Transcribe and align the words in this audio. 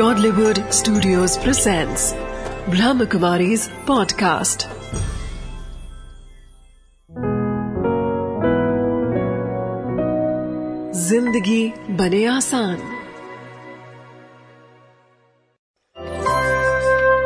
Godlywood 0.00 0.58
Studios 0.72 1.32
presents 1.36 2.02
Brahmakumari's 2.66 3.64
podcast. 3.88 4.64
ज़िंदगी 10.94 11.72
बने 11.90 12.24
आसान। 12.26 12.78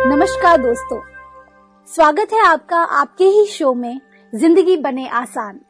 नमस्कार 0.07 0.59
दोस्तों। 0.59 1.01
स्वागत 1.89 2.33
है 2.33 2.45
आपका 2.47 2.83
आपके 3.03 3.25
ही 3.25 3.47
शो 3.47 3.75
में, 3.75 4.01
ज़िंदगी 4.35 4.77
बने 4.77 5.09
आसान। 5.09 5.61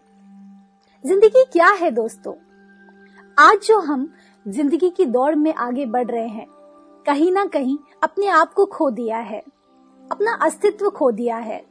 ज़िंदगी 1.07 1.45
क्या 1.53 1.69
है 1.69 1.91
दोस्तों? 1.91 2.35
आज 3.39 3.59
जो 3.67 3.81
हम 3.81 4.13
ज़िंदगी 4.49 4.91
की 4.91 5.05
दौड़ 5.05 5.35
में 5.35 5.55
आगे 5.55 5.87
बढ़ 5.87 6.11
रहे 6.11 6.29
हैं 6.29 6.54
कहीं 7.07 7.33
ना 7.33 7.45
कहीं 7.45 7.79
अपने 8.03 8.27
आप 8.27 8.53
को 8.53 8.67
खो 8.67 8.91
दिया 8.91 9.19
है। 9.19 9.43
अपना 10.13 10.35
अस्तित्व 10.43 10.91
खो 10.91 11.11
दिया 11.11 11.37
है। 11.37 11.65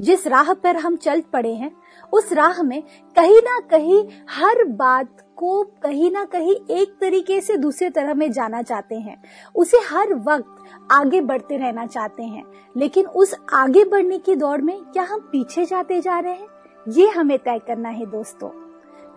जिस 0.00 0.26
राह 0.26 0.54
पर 0.54 0.76
हम 0.76 0.96
चल 0.96 1.20
पड़े 1.20 1.54
हैं, 1.54 1.76
उस 2.12 2.32
राह 2.32 2.62
में 2.62 2.82
कहीं 3.16 3.38
ना 3.38 3.60
कहीं 3.60 4.08
हर 4.30 4.64
बात 4.64 5.28
को 5.36 5.64
कहीं 5.64 6.10
ना 6.10 6.24
कहीं 6.24 6.56
एक 6.70 6.98
तरीके 7.00 7.40
से 7.40 7.56
दूसरे 7.56 7.90
तरह 7.90 8.14
में 8.14 8.32
जाना 8.32 8.62
चाहते 8.62 8.94
हैं। 8.94 9.22
उसे 9.54 9.76
हर 9.76 10.14
वक्त 10.14 10.56
आगे 10.92 11.20
बढ़ते 11.20 11.56
रहना 11.56 11.86
चाहते 11.86 12.22
हैं। 12.22 12.44
लेकिन 12.76 13.06
उस 13.06 13.34
आगे 13.52 13.84
बढ़ने 13.84 14.18
की 14.18 14.36
दौड़ 14.36 14.60
में 14.60 14.80
क्या 14.80 15.02
हम 15.02 15.20
पीछे 15.20 15.64
जाते 15.64 16.00
जा 16.00 16.18
रहे 16.18 16.32
हैं? 16.32 16.48
ये 16.88 17.08
हमें 17.08 17.38
तय 17.38 17.58
करना 17.58 17.88
है 17.88 18.06
दोस्तों। 18.06 18.48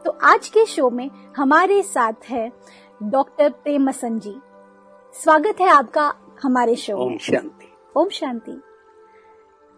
तो 0.05 0.17
आज 0.23 0.47
के 0.47 0.65
शो 0.65 0.89
में 0.89 1.11
हमारे 1.37 1.83
साथ 1.83 2.13
है 2.29 2.51
डॉक्टर 3.03 3.49
प्रेमसन 3.49 4.19
जी। 4.19 4.35
स्वागत 5.13 5.59
है 5.61 5.67
आपका 5.67 6.03
हमारे 6.43 6.75
शो 6.75 6.95
ओम 6.95 7.17
शांति। 7.17 7.67
ओम 7.95 8.09
शांति। 8.09 8.51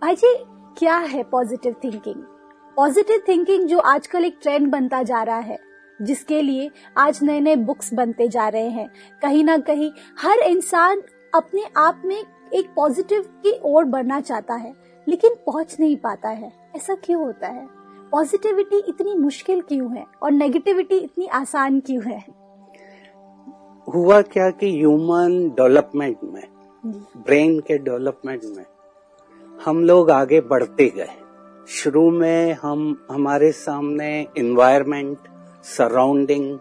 भाई 0.02 0.16
जी 0.16 0.34
क्या 0.78 0.96
है 0.98 1.24
पॉजिटिव 1.24 1.76
थिंकिंग 1.84 2.24
पॉजिटिव 2.78 3.22
थिंकिंग 3.28 3.68
जो 3.68 3.80
आजकल 3.80 4.26
एक 4.26 4.38
ट्रेंड 4.42 4.68
बनता 4.68 5.02
जा 5.04 5.22
रहा 5.24 5.38
है 5.38 5.58
जिसके 6.00 6.42
लिए 6.42 6.70
आज 6.98 7.20
नए 7.24 7.40
नए 7.40 7.56
बुक्स 7.56 7.94
बनते 7.94 8.28
जा 8.28 8.48
रहे 8.48 8.70
हैं। 8.70 8.90
कहीं 9.22 9.44
ना 9.44 9.58
कहीं 9.58 9.92
हर 10.20 10.40
इंसान 10.40 11.02
अपने 11.36 11.64
आप 11.78 12.02
में 12.06 12.18
एक 12.54 12.74
पॉजिटिव 12.76 13.22
की 13.44 13.60
ओर 13.64 13.86
बढ़ना 13.86 14.20
चाहता 14.22 14.56
है 14.56 14.74
लेकिन 15.08 15.36
पहुँच 15.46 15.78
नहीं 15.80 15.96
पाता 15.98 16.30
है। 16.30 16.52
ऐसा 16.76 16.96
क्यों 16.96 17.24
होता 17.24 17.48
है? 17.48 17.68
पॉजिटिविटी 18.12 18.84
इतनी 18.88 19.16
मुश्किल 19.16 19.62
क्यों 19.62 19.96
है? 19.98 20.06
और 20.24 20.32
नेगेटिविटी 20.32 20.98
इतनी 20.98 21.28
आसान 21.28 21.80
क्यों 21.80 22.04
है? 22.04 22.39
हुआ 23.94 24.22
क्या 24.22 24.50
कि 24.50 24.70
ह्यूमन 24.78 25.38
डेवलपमेंट 25.50 26.18
में 26.24 26.44
ब्रेन 27.26 27.60
के 27.60 27.78
डेवलपमेंट 27.78 28.42
में 28.46 28.66
हम 29.66 29.84
लोग 29.86 30.12
आगे 30.12 30.42
बढ़ते 30.42 30.88
गए। 30.96 31.10
शुरू 31.68 32.10
में 32.12 32.54
हम 32.62 33.08
हमारे 33.12 33.52
सामने 33.52 34.28
इन्वायरमेंट 34.38 35.18
सराउंडिंग 35.78 36.58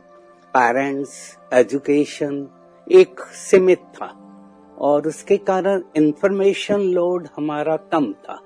पेरेंट्स 0.55 1.39
एजुकेशन 1.53 2.47
एक 2.87 3.21
सीमित 3.21 3.79
था 3.95 4.13
और 4.79 5.09
उसके 5.09 5.37
कारण 5.37 5.83
इंफॉर्मेशन 5.97 6.81
लोड 6.81 7.29
हमारा 7.37 7.77
कम 7.93 8.13
था। 8.13 8.41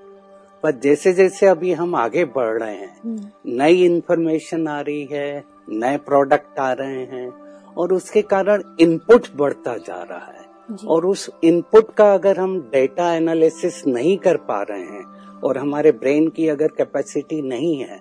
पर 0.63 0.71
जैसे 0.71 1.13
जैसे 1.13 1.47
अभी 1.47 1.73
हम 1.73 1.95
आगे 1.95 2.25
बढ़ 2.25 2.57
रहे 2.61 2.75
हैं 2.75 3.31
नई 3.45 3.83
इंफॉर्मेशन 3.85 4.67
आ 4.67 4.79
रही 4.81 5.03
है 5.11 5.43
नए 5.69 5.97
प्रोडक्ट 5.97 6.59
आ 6.59 6.71
रहे 6.73 7.03
हैं 7.05 7.29
और 7.77 7.93
उसके 7.93 8.21
कारण 8.23 8.63
इनपुट 8.79 9.27
बढ़ता 9.35 9.75
जा 9.77 10.01
रहा 10.01 10.25
है। 10.27 10.41
और 10.87 11.05
उस 11.05 11.29
इनपुट 11.43 11.93
का 11.93 12.13
अगर 12.13 12.39
हम 12.39 12.59
डेटा 12.71 13.13
एनालिसिस 13.13 13.85
नहीं 13.87 14.17
कर 14.17 14.37
पा 14.49 14.61
रहे 14.61 14.81
हैं 14.81 15.03
और 15.39 15.57
हमारे 15.57 15.91
ब्रेन 15.93 16.27
की 16.27 16.47
अगर 16.47 16.67
कैपेसिटी 16.67 17.41
नहीं 17.41 17.75
है 17.77 17.99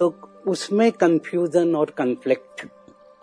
तो 0.00 0.14
उसमें 0.46 0.90
कंफ्यूजन 0.92 1.74
और 1.76 1.90
कंफ्लिक्ट 1.90 2.66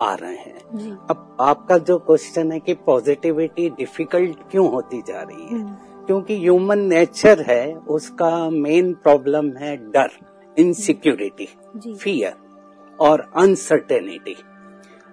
आ 0.00 0.14
रहे 0.14 0.36
हैं। 0.36 0.96
अब 1.10 1.36
आपका 1.40 1.78
जो 1.78 1.98
क्वेश्चन 1.98 2.52
है 2.52 2.60
कि 2.60 2.74
पॉजिटिविटी 2.86 3.68
डिफ़िकल्ट 3.70 4.38
क्यों 4.50 4.70
होती 4.70 5.00
जा 5.08 5.22
रही 5.22 5.44
है? 5.44 5.64
क्योंकि 6.06 6.38
ह्यूमन 6.38 6.78
नेचर 6.78 7.42
है 7.42 7.74
उसका 7.88 8.50
मेन 8.50 8.92
प्रॉब्लम 8.94 9.50
है 9.56 9.76
डर 9.90 10.10
इनसिक्योरिटी 10.56 11.48
फियर 11.94 12.34
और 13.00 13.30
अनसर्टेनिटी 13.36 14.36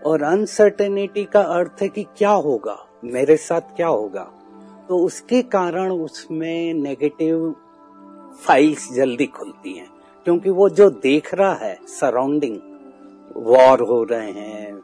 और 0.05 0.23
अनसर्टेनिटी 0.23 1.23
का 1.23 1.41
अर्थ 1.41 1.81
है 1.81 1.89
कि 1.89 2.03
क्या 2.17 2.29
होगा? 2.29 2.77
मेरे 3.03 3.37
साथ 3.37 3.75
क्या 3.75 3.87
होगा? 3.87 4.23
तो 4.89 4.97
उसके 4.97 5.41
कारण 5.41 5.91
उसमें 5.91 6.73
नेगेटिव 6.73 7.55
फाइल्स 8.41 8.93
जल्दी 8.93 9.25
खुलती 9.25 9.73
हैं 9.73 9.89
क्योंकि 10.25 10.49
वो 10.49 10.69
जो 10.69 10.89
देख 10.89 11.33
रहा 11.33 11.53
है 11.53 11.79
सराउंडिंग 11.87 12.57
वॉर 13.35 13.81
हो 13.81 14.03
रहे 14.03 14.31
हैं 14.31 14.81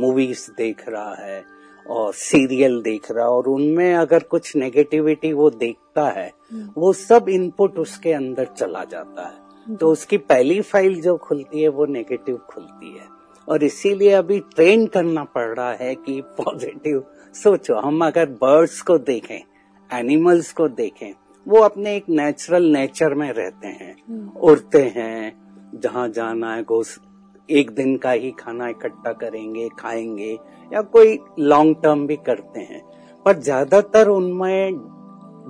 मूवीज़ 0.00 0.50
देख 0.56 0.88
रहा 0.88 1.14
है 1.14 1.44
और 1.90 2.12
सीरियल 2.14 2.80
देख 2.82 3.10
रहा 3.10 3.24
है 3.24 3.30
और 3.30 3.48
उनमें 3.48 3.94
अगर 3.94 4.22
कुछ 4.22 4.56
नेगेटिविटी 4.56 5.32
वो 5.32 5.50
देखता 5.50 6.08
है 6.10 6.32
वो 6.76 6.92
सब 6.92 7.28
इनपुट 7.28 7.78
उसके 7.78 8.12
अंदर 8.12 8.44
चला 8.44 8.84
जाता 8.84 9.26
है। 9.26 9.76
तो 9.76 9.90
उसकी 9.90 10.18
पहली 10.18 10.60
फ़ाइल 10.60 11.00
जो 11.00 11.16
खुलती 11.16 11.62
है 11.62 11.68
वो 11.68 11.86
नेगेटिव 11.86 12.36
खुलती 12.36 12.96
है। 12.96 13.13
और 13.48 13.64
इसीलिए 13.64 14.12
अभी 14.12 14.38
ट्रेन 14.54 14.86
करना 14.86 15.24
पड़ 15.24 15.48
रहा 15.48 15.72
है 15.72 15.94
कि 15.94 16.20
पॉजिटिव 16.38 17.04
सोचो 17.34 17.74
हम 17.74 18.04
अगर 18.06 18.26
बर्ड्स 18.42 18.80
को 18.80 18.98
देखें 18.98 19.40
एनिमल्स 19.90 20.52
को 20.52 20.68
देखें 20.68 21.12
वो 21.46 21.60
अपने 21.60 21.94
एक 21.96 22.04
नेचुरल 22.08 22.64
नेचर 22.64 23.14
में 23.14 23.30
रहते 23.32 23.68
हैं। 23.68 24.32
उड़ते 24.32 24.82
हैं 24.96 25.32
जहाँ 25.74 26.08
जाना 26.08 26.54
है 26.54 26.62
गोस 26.62 26.98
एक 27.48 27.70
दिन 27.70 27.96
का 27.96 28.10
ही 28.10 28.30
खाना 28.30 28.68
इकट्ठा 28.68 29.12
करेंगे 29.12 29.68
खाएँगे 29.68 30.32
या 30.72 30.80
कोई 30.80 31.18
लॉन्ग 31.38 31.76
टर्म 31.82 32.06
भी 32.06 32.16
करते 32.16 32.60
हैं। 32.60 32.82
पर 33.26 33.38
ज़्यादातर 33.38 34.08
उनमें 34.08 34.74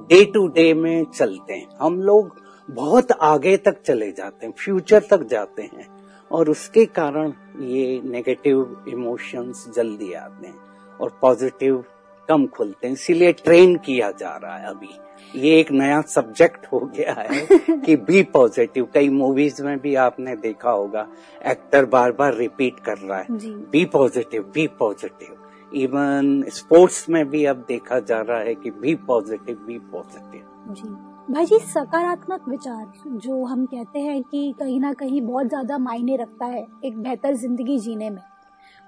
डे 0.08 0.24
टू 0.24 0.46
डे 0.48 0.72
में 0.74 1.04
चलते 1.04 1.54
हैं। 1.54 1.68
हम 1.80 2.00
लोग 2.02 2.36
बहुत 2.68 3.12
आगे 3.12 3.56
तक 3.56 3.80
चले 3.82 4.10
जाते 4.12 4.46
हैं 4.46 4.52
फ्यूचर 4.58 5.02
तक 5.10 5.22
जाते 5.22 5.62
हैं। 5.62 5.86
और 6.34 6.50
उसके 6.50 6.84
कारण 6.86 7.32
ये 7.60 8.00
नेगेटिव 8.04 8.84
इमोशंस 8.88 9.72
जल्दी 9.76 10.12
आते 10.12 10.46
हैं 10.46 10.56
और 11.00 11.18
पॉजिटिव 11.20 11.84
कम 12.28 12.46
खुलते 12.46 12.86
हैं। 12.86 12.94
इसीलिए 12.94 13.32
ट्रेन 13.32 13.76
किया 13.76 14.10
जा 14.10 14.40
रहा 14.44 14.56
है 14.56 14.66
अभी। 14.66 14.88
ये 15.36 15.60
एक 15.60 15.72
नया 15.72 16.00
सब्जेक्ट 16.00 16.66
हो 16.72 16.80
गया 16.80 17.12
है 17.12 17.46
कि 17.70 17.96
बी 17.96 18.22
पॉजिटिव 18.22 18.88
कई 18.94 19.08
मूवीज़ 19.08 19.62
में 19.62 19.78
भी 19.78 19.94
आपने 19.94 20.36
देखा 20.36 20.70
होगा 20.70 21.08
एक्टर 21.46 21.84
बार 21.84 22.12
बार 22.12 22.34
रिपीट 22.34 22.80
कर 22.80 22.98
रहा 22.98 23.18
है। 23.18 23.26
Be 23.70 23.84
positive 23.84 24.42
be 24.54 24.66
positive 24.66 25.36
even 25.74 26.44
sports 26.48 27.08
में 27.08 27.28
भी 27.30 27.44
अब 27.44 27.64
देखा 27.68 27.98
जा 28.00 28.20
रहा 28.20 28.38
है 28.38 28.54
कि 28.54 28.70
बी 28.70 28.94
पॉजिटिव 29.06 29.58
बी 29.66 29.78
पॉजिटिव 29.92 30.74
जी। 30.74 30.88
भाई 31.32 31.46
जी 31.46 31.58
सकारात्मक 31.60 32.48
विचार 32.48 33.16
जो 33.18 33.44
हम 33.44 33.64
कहते 33.66 34.00
हैं 34.00 34.22
कि 34.22 34.54
कहीं 34.58 34.80
ना 34.80 34.92
कहीं 34.92 35.20
बहुत 35.22 35.48
ज़्यादा 35.48 35.78
मायने 35.78 36.16
रखता 36.16 36.46
है 36.46 36.66
एक 36.84 36.98
बेहतर 36.98 37.34
ज़िंदगी 37.36 37.78
जीने 37.78 38.10
में 38.10 38.22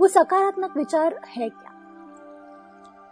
वो 0.00 0.08
सकारात्मक 0.08 0.76
विचार 0.76 1.20
है 1.28 1.48
क्या? 1.48 1.72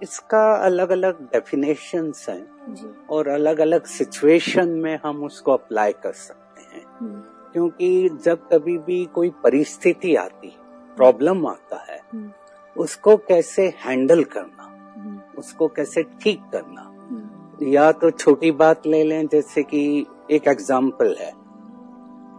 इसका 0.02 0.44
अलग 0.56 0.90
अलग 0.90 1.22
डेफिनेशन 1.32 2.12
हैं 2.28 2.74
जी। 2.74 2.94
और 3.10 3.28
अलग 3.28 3.58
अलग 3.60 3.84
सिचुएशन 3.88 4.68
में 4.78 4.98
हम 5.04 5.24
उसको 5.24 5.52
अप्लाई 5.52 5.92
कर 6.02 6.12
सकते 6.12 6.62
हैं। 6.62 6.84
हम्म, 7.00 7.20
क्योंकि 7.52 8.08
जब 8.24 8.48
कभी 8.52 8.76
भी 8.78 9.04
कोई 9.14 9.30
परिस्थिति 9.44 10.14
आती 10.16 10.52
प्रॉब्लम 10.96 11.46
आता 11.46 11.84
है 11.88 12.00
हम्म, 12.12 12.30
उसको 12.76 13.16
कैसे 13.16 13.66
हैंडल 13.84 14.22
करना 14.24 14.62
हम्म, 14.96 15.18
उसको 15.38 15.68
कैसे 15.68 16.02
ठीक 16.22 16.40
करना। 16.52 16.80
हम्म, 16.80 17.68
या 17.68 17.90
तो 17.92 18.10
छोटी 18.10 18.50
बात 18.52 18.86
ले 18.86 19.02
लें 19.04 19.26
जैसे 19.26 19.62
कि 19.62 20.06
एक 20.30 20.48
एग्ज़ाम्पल 20.48 21.14
है। 21.20 21.32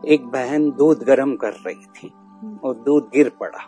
एक 0.05 0.25
बहन 0.25 0.69
दूध 0.71 1.03
गर्म 1.03 1.35
कर 1.35 1.53
रही 1.65 1.85
थी 1.95 2.11
और 2.63 2.75
दूध 2.75 3.09
गिर 3.13 3.29
पड़ा 3.39 3.63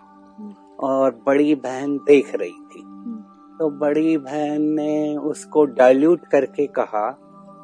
और 0.80 1.12
बड़ी 1.25 1.56
बहन 1.56 1.98
देख 1.98 2.36
रही 2.36 2.50
थी। 2.50 2.81
हम्म, 2.81 3.22
तो 3.60 3.70
बड़ी 3.80 4.18
बहन 4.18 4.62
ने 4.72 5.18
उसको 5.18 5.66
डाइल्यूट 5.66 6.25
करके 6.25 6.68
कहा 6.68 7.10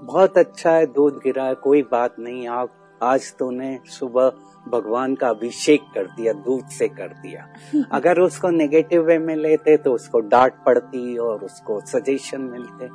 बहुत 0.03 0.37
अच्छा 0.37 0.71
है 0.71 0.85
दूध 0.85 1.19
गिरा 1.23 1.43
है 1.43 1.55
कोई 1.55 1.81
बात 1.81 2.15
नहीं 2.19 2.47
आप 2.47 2.69
आज 3.03 3.33
तूने 3.35 3.79
सुबह 3.89 4.31
भगवान 4.67 5.15
का 5.15 5.29
अभिषेक 5.29 5.81
कर 5.95 6.03
दिया 6.03 6.33
दूध 6.33 6.67
से 6.67 6.87
कर 6.87 7.07
दिया। 7.07 7.47
अगर 7.91 8.19
उसको 8.19 8.49
नेगेटिव 8.49 9.01
वे 9.01 9.17
में 9.17 9.35
लेते 9.35 9.77
तो 9.77 9.93
उसको 9.93 10.19
डांट 10.19 10.53
पड़ती 10.65 11.17
और 11.17 11.43
उसको 11.43 11.79
सजेशन 11.85 12.41
मिलते। 12.41 12.87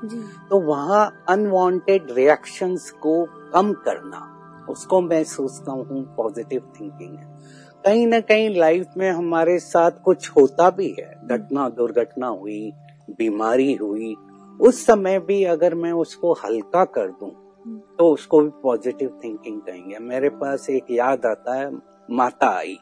तो 0.51 0.61
वहाँ 0.61 1.25
अनवांटेड 1.29 2.11
रिएक्शंस 2.11 2.91
को 2.91 3.25
कम 3.53 3.73
करना 3.73 4.25
उसको 4.69 5.01
मैं 5.01 5.25
सोचता 5.25 5.73
हूँ 5.73 6.03
पॉजिटिव 6.17 6.73
थिंकिंग 6.81 7.19
है। 7.19 7.27
कहीं 7.85 8.07
ना 8.07 8.21
कहीं 8.21 8.49
लाइफ 8.57 8.87
में 8.97 9.11
हमारे 9.11 9.59
साथ 9.59 9.91
कुछ 10.05 10.31
होता 10.31 10.71
भी 10.71 10.89
है। 10.99 11.13
घटना 11.27 11.69
दुर्घटना 11.69 12.27
हुई 12.27 12.73
बीमारी 13.19 13.75
हुई 13.75 14.15
उस 14.61 14.85
समय 14.87 15.19
भी 15.19 15.45
अगर 15.45 15.75
मैं 15.75 15.93
उसको 15.93 16.33
हल्का 16.33 16.85
कर 16.85 17.09
दूँ 17.11 17.31
तो 17.99 18.13
उसको 18.13 18.41
भी 18.41 18.51
पॉजिटिव 18.63 19.21
थिंकिंग 19.25 19.61
कहेंगे। 19.61 19.99
मेरे 19.99 20.29
पास 20.29 20.71
एक 20.71 20.85
याद 20.91 21.27
आता 21.27 21.55
है 21.55 21.71
माता 22.11 22.49
आई 22.49 22.79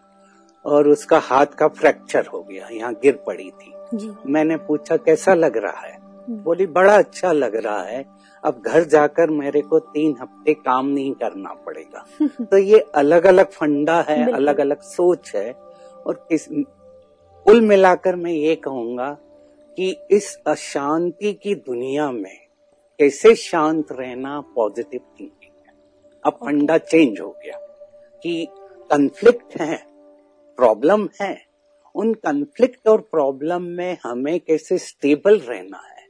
और 0.65 0.89
उसका 0.89 1.19
हाथ 1.19 1.47
का 1.47 1.69
फ्रैक्चर 1.69 2.27
हो 2.27 2.43
गया 2.43 2.69
यहाँ 2.69 2.93
गिर 2.93 3.25
पड़ी 3.27 3.51
थी। 3.51 3.73
जी। 3.95 4.11
मैंने 4.27 4.57
पूछा 4.57 4.97
कैसा 4.97 5.35
लग 5.35 5.57
रहा 5.57 5.81
है? 5.81 5.95
हम्म। 5.95 6.43
बोली 6.43 6.67
बड़ा 6.67 6.99
अच्छा 6.99 7.33
लग 7.33 7.57
रहा 7.57 7.83
है। 7.83 8.05
अब 8.45 8.63
घर 8.67 8.85
जाकर 8.85 9.31
मेरे 9.31 9.61
को 9.61 9.79
तीन 9.79 10.17
हफ़्ते 10.21 10.55
काम 10.55 10.87
नहीं 10.87 11.13
करना 11.13 11.55
पड़ेगा। 11.55 12.07
तो 12.45 12.59
ये 12.59 12.79
अलग 12.79 13.27
अलग 13.27 13.51
फंडा 13.51 14.01
है 14.09 14.33
अलग 14.33 14.61
अलग 14.61 14.81
सोच 14.81 15.33
है 15.35 15.53
और 16.07 16.27
किस 16.29 16.47
कुल 17.47 17.61
मिलाकर 17.61 18.17
मैं 18.17 18.33
ये 18.33 18.55
कहूँगा 18.55 19.17
कि 19.79 19.97
इस 20.11 20.39
अशांति 20.47 21.33
की 21.33 21.55
दुनिया 21.55 22.11
में 22.11 22.46
कैसे 23.01 23.35
शांत 23.35 23.93
रहना 23.93 24.41
पॉजिटिव 24.55 25.01
थिंकिंग 25.21 25.69
है। 25.69 25.75
अब 26.25 26.33
फंडा 26.35 26.79
चेंज 26.79 27.21
हो 27.21 27.31
गया 27.45 27.59
कि 28.25 28.47
कन्फ्लिक्ट 28.91 29.61
है 29.61 29.77
प्रॉब्लम 30.59 31.09
है। 31.21 31.37
उन 31.95 32.13
कन्फ्लिक्ट 32.15 32.89
और 32.89 33.01
प्रॉब्लम 33.11 33.63
में 33.77 33.97
हमें 34.05 34.39
कैसे 34.41 34.79
स्टेबल 34.79 35.39
रहना 35.39 35.81
है 35.87 36.05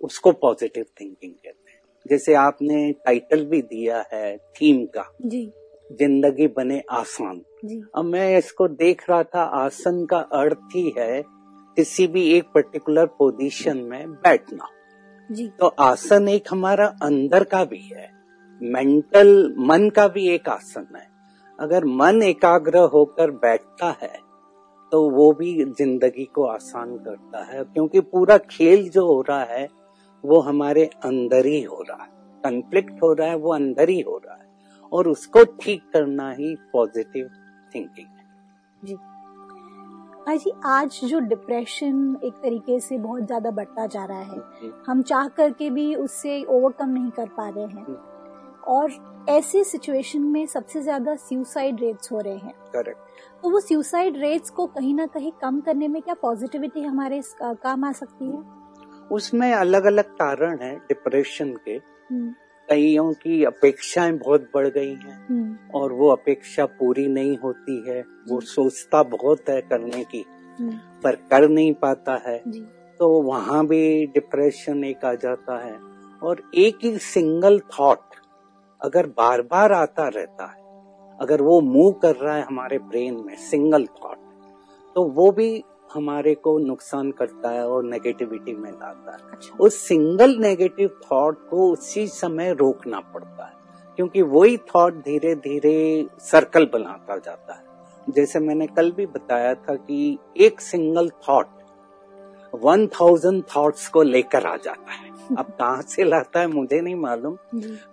उसको 0.00 0.32
पॉजिटिव 0.32 0.84
थिंकिंग 1.00 1.32
कहते 1.32 1.70
हैं। 1.70 1.80
जैसे 2.06 2.34
आपने 2.34 2.90
टाइटल 3.06 3.44
भी 3.44 3.62
दिया 3.62 4.04
है 4.12 4.36
थीम 4.36 4.84
का। 4.86 5.04
जी। 5.22 5.44
ज़िंदगी 5.90 6.46
बने 6.46 6.82
आसान। 6.90 7.40
जी। 7.64 7.82
अब 7.96 8.04
मैं 8.04 8.36
इसको 8.38 8.68
देख 8.68 9.08
रहा 9.10 9.22
था 9.24 9.42
आसन 9.58 10.04
का 10.06 10.18
अर्थ 10.34 10.76
ही 10.76 10.92
है 10.98 11.22
किसी 11.76 12.06
भी 12.06 12.22
एक 12.32 12.44
पर्टिकुलर 12.54 13.06
पोजीशन 13.18 13.78
में 13.78 14.12
बैठना। 14.12 14.68
जी। 15.30 15.46
तो 15.60 15.66
आसन 15.80 16.28
एक 16.28 16.48
हमारा 16.50 16.86
अंदर 17.02 17.44
का 17.44 17.64
भी 17.64 17.80
है 17.86 18.08
मेंटल 18.60 19.28
मन 19.58 19.88
का 19.90 20.06
भी 20.08 20.28
एक 20.28 20.48
आसन 20.48 20.86
है। 20.96 21.06
अगर 21.58 21.84
मन 21.84 22.22
एकाग्र 22.22 22.78
होकर 22.92 23.30
बैठता 23.30 23.94
है 24.02 24.12
तो 24.92 25.08
वो 25.10 25.32
भी 25.32 25.52
ज़िंदगी 25.64 26.24
को 26.24 26.44
आसान 26.46 26.96
करता 26.98 27.42
है 27.44 27.62
क्योंकि 27.64 28.00
पूरा 28.06 28.36
खेल 28.50 28.88
जो 28.88 29.06
हो 29.06 29.20
रहा 29.28 29.42
है 29.44 29.68
वो 30.24 30.40
हमारे 30.40 30.84
अंदर 31.04 31.46
ही 31.46 31.62
हो 31.62 31.84
रहा 31.88 32.02
है। 32.02 32.08
कंफ्लिक्ट 32.44 33.02
हो 33.02 33.12
रहा 33.12 33.28
है 33.28 33.36
वो 33.36 33.52
अंदर 33.54 33.88
ही 33.88 34.00
हो 34.00 34.16
रहा 34.16 34.34
है। 34.34 34.48
और 34.92 35.08
उसको 35.08 35.44
ठीक 35.62 35.82
करना 35.92 36.30
ही 36.32 36.54
पॉजिटिव 36.72 37.30
थिंकिंग 37.74 38.06
है। 38.08 38.24
जी। 38.82 38.96
भाई 40.26 40.50
आज 40.66 40.98
जो 41.04 41.18
डिप्रेशन 41.20 42.16
एक 42.24 42.34
तरीके 42.42 42.78
से 42.80 42.98
बहुत 42.98 43.22
ज़्यादा 43.22 43.50
बढ़ता 43.50 43.86
जा 43.86 44.04
रहा 44.04 44.20
है। 44.20 44.70
हम 44.86 45.02
चाह 45.02 45.28
करके 45.28 45.70
भी 45.70 45.94
उससे 45.96 46.42
ओवरकम 46.44 46.88
नहीं 46.88 47.10
कर 47.10 47.28
पा 47.36 47.48
रहे 47.48 47.64
हैं। 47.64 47.96
और 48.68 48.92
ऐसे 49.28 49.62
सिचुएशन 49.64 50.22
में 50.24 50.46
सबसे 50.46 50.82
ज़्यादा 50.82 51.14
सुसाइड 51.18 51.80
रेट्स 51.80 52.12
हो 52.12 52.20
रहे 52.20 52.36
हैं। 52.36 52.52
करेक्ट 52.72 53.42
तो 53.42 53.50
वो 53.50 53.60
सुसाइड 53.60 54.16
रेट्स 54.16 54.50
को 54.50 54.66
कहीं 54.68 54.94
ना 54.94 55.06
कहीं 55.08 55.32
कम 55.42 55.60
करने 55.60 55.88
में 55.88 56.00
क्या 56.02 56.14
पॉजिटिविटी 56.22 56.82
हमारे 56.82 57.20
काम 57.42 57.84
आ 57.84 57.92
सकती 57.92 58.24
है? 58.26 58.42
उसमें 59.10 59.52
अलग 59.52 59.84
अलग 59.84 60.14
कारण 60.16 60.58
है 60.62 60.76
डिप्रेशन 60.78 61.52
के। 61.64 61.72
हम्म, 61.72 62.34
कईयों 62.70 63.12
की 63.12 63.44
अपेक्षाएँ 63.44 64.12
बहुत 64.12 64.50
बढ़ 64.54 64.68
गई 64.68 64.94
हैं 64.94 65.26
हम्म, 65.28 65.56
और 65.74 65.92
वो 65.92 66.08
अपेक्षा 66.08 66.64
पूरी 66.78 67.06
नहीं 67.08 67.36
होती 67.38 67.84
है। 67.88 68.00
वो 68.28 68.40
सोचता 68.40 69.02
बहुत 69.02 69.48
है 69.48 69.60
करने 69.60 70.04
की 70.04 70.24
हम्म, 70.58 70.72
पर 71.04 71.14
कर 71.30 71.48
नहीं 71.48 71.72
पाता 71.74 72.14
है। 72.26 72.38
तो 73.00 73.08
वहाँ 73.22 73.66
भी 73.66 74.06
डिप्रेशन 74.06 74.84
एक 74.84 75.04
आ 75.04 75.14
जाता 75.14 75.58
है 75.66 75.74
और 76.22 76.42
एक 76.54 76.78
ही 76.84 76.98
सिंगल 76.98 77.58
थॉट 77.58 77.98
अगर 78.80 79.06
बार 79.06 79.42
बार 79.42 79.72
आता 79.72 80.08
रहता 80.08 80.46
है 80.46 80.58
अगर 81.18 81.42
वो 81.42 81.60
मूव 81.60 81.92
कर 81.92 82.16
रहा 82.16 82.34
है 82.36 82.42
हमारे 82.42 82.78
ब्रेन 82.78 83.14
में 83.26 83.34
सिंगल 83.36 83.86
थॉट 83.86 84.16
तो 84.96 85.04
वो 85.04 85.30
भी 85.32 85.64
हमारे 85.94 86.34
को 86.34 86.58
नुकसान 86.58 87.10
करता 87.10 87.50
है 87.50 87.66
और 87.68 87.84
नेगेटिविटी 87.84 88.54
में 88.54 88.70
लाता 88.70 89.12
है। 89.12 89.32
अच्छा। 89.32 89.56
उस 89.60 89.76
सिंगल 89.78 90.36
नेगेटिव 90.38 90.90
थॉट 91.04 91.48
को 91.48 91.70
उसी 91.72 92.06
समय 92.06 92.52
रोकना 92.52 93.00
पड़ता 93.14 93.44
है 93.44 93.58
क्योंकि 93.98 94.22
वही 94.22 94.56
थॉट 94.74 94.94
धीरे 94.94 95.34
धीरे 95.34 96.06
सर्कल 96.20 96.64
बनाता 96.64 97.16
जाता 97.16 97.54
है। 97.54 97.68
जैसे 98.06 98.38
मैंने 98.38 98.66
कल 98.66 98.90
भी 98.90 99.06
बताया 99.06 99.54
था 99.54 99.74
कि 99.74 100.18
एक 100.36 100.60
single 100.60 101.08
thought 101.28 101.46
one 102.54 102.86
thousand 102.86 103.42
thoughts 103.56 103.88
को 103.88 104.02
लेकर 104.02 104.46
आ 104.46 104.56
जाता 104.56 104.92
है। 104.92 105.08
अब 105.38 105.50
कहाँ 105.58 105.82
से 105.82 106.04
लाता 106.04 106.40
है 106.40 106.46
मुझे 106.46 106.80
नहीं 106.80 106.94
मालूम। 106.94 107.36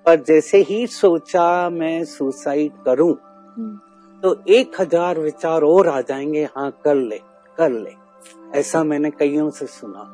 पर 0.06 0.24
जैसे 0.28 0.62
ही 0.62 0.86
सोचा 0.88 1.70
मैं 1.70 2.04
सुसाइड 2.06 2.84
करूँ 2.86 3.12
हम्म, 3.12 3.76
तो 4.24 4.44
एक 4.50 4.82
हज़ार 4.82 5.20
विचार 5.20 5.62
और 5.62 5.88
आ 5.88 6.00
जाएँगे 6.02 6.44
हाँ 6.56 6.70
कर 6.84 6.96
ले। 6.96 7.20
कर 7.58 7.72
ले। 7.72 7.94
ऐसा 8.60 8.84
मैंने 8.84 9.10
कईयों 9.12 9.50
से 9.50 9.66
सुना। 9.66 10.14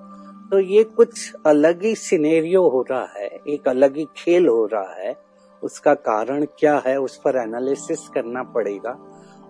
तो 0.51 0.59
ये 0.59 0.83
कुछ 0.83 1.33
अलग 1.45 1.83
ही 1.83 1.95
सिनेरियो 1.95 2.69
हो 2.69 2.81
रहा 2.91 3.07
है 3.17 3.27
एक 3.47 3.67
अलग 3.67 3.97
ही 3.97 4.05
खेल 4.17 4.47
हो 4.47 4.65
रहा 4.65 4.93
है। 4.93 5.15
उसका 5.63 5.93
कारण 5.93 6.45
क्या 6.59 6.81
है 6.87 6.99
उस 6.99 7.17
पर 7.17 7.35
एनालिसिस 7.35 8.07
करना 8.07 8.43
पड़ेगा 8.43 8.97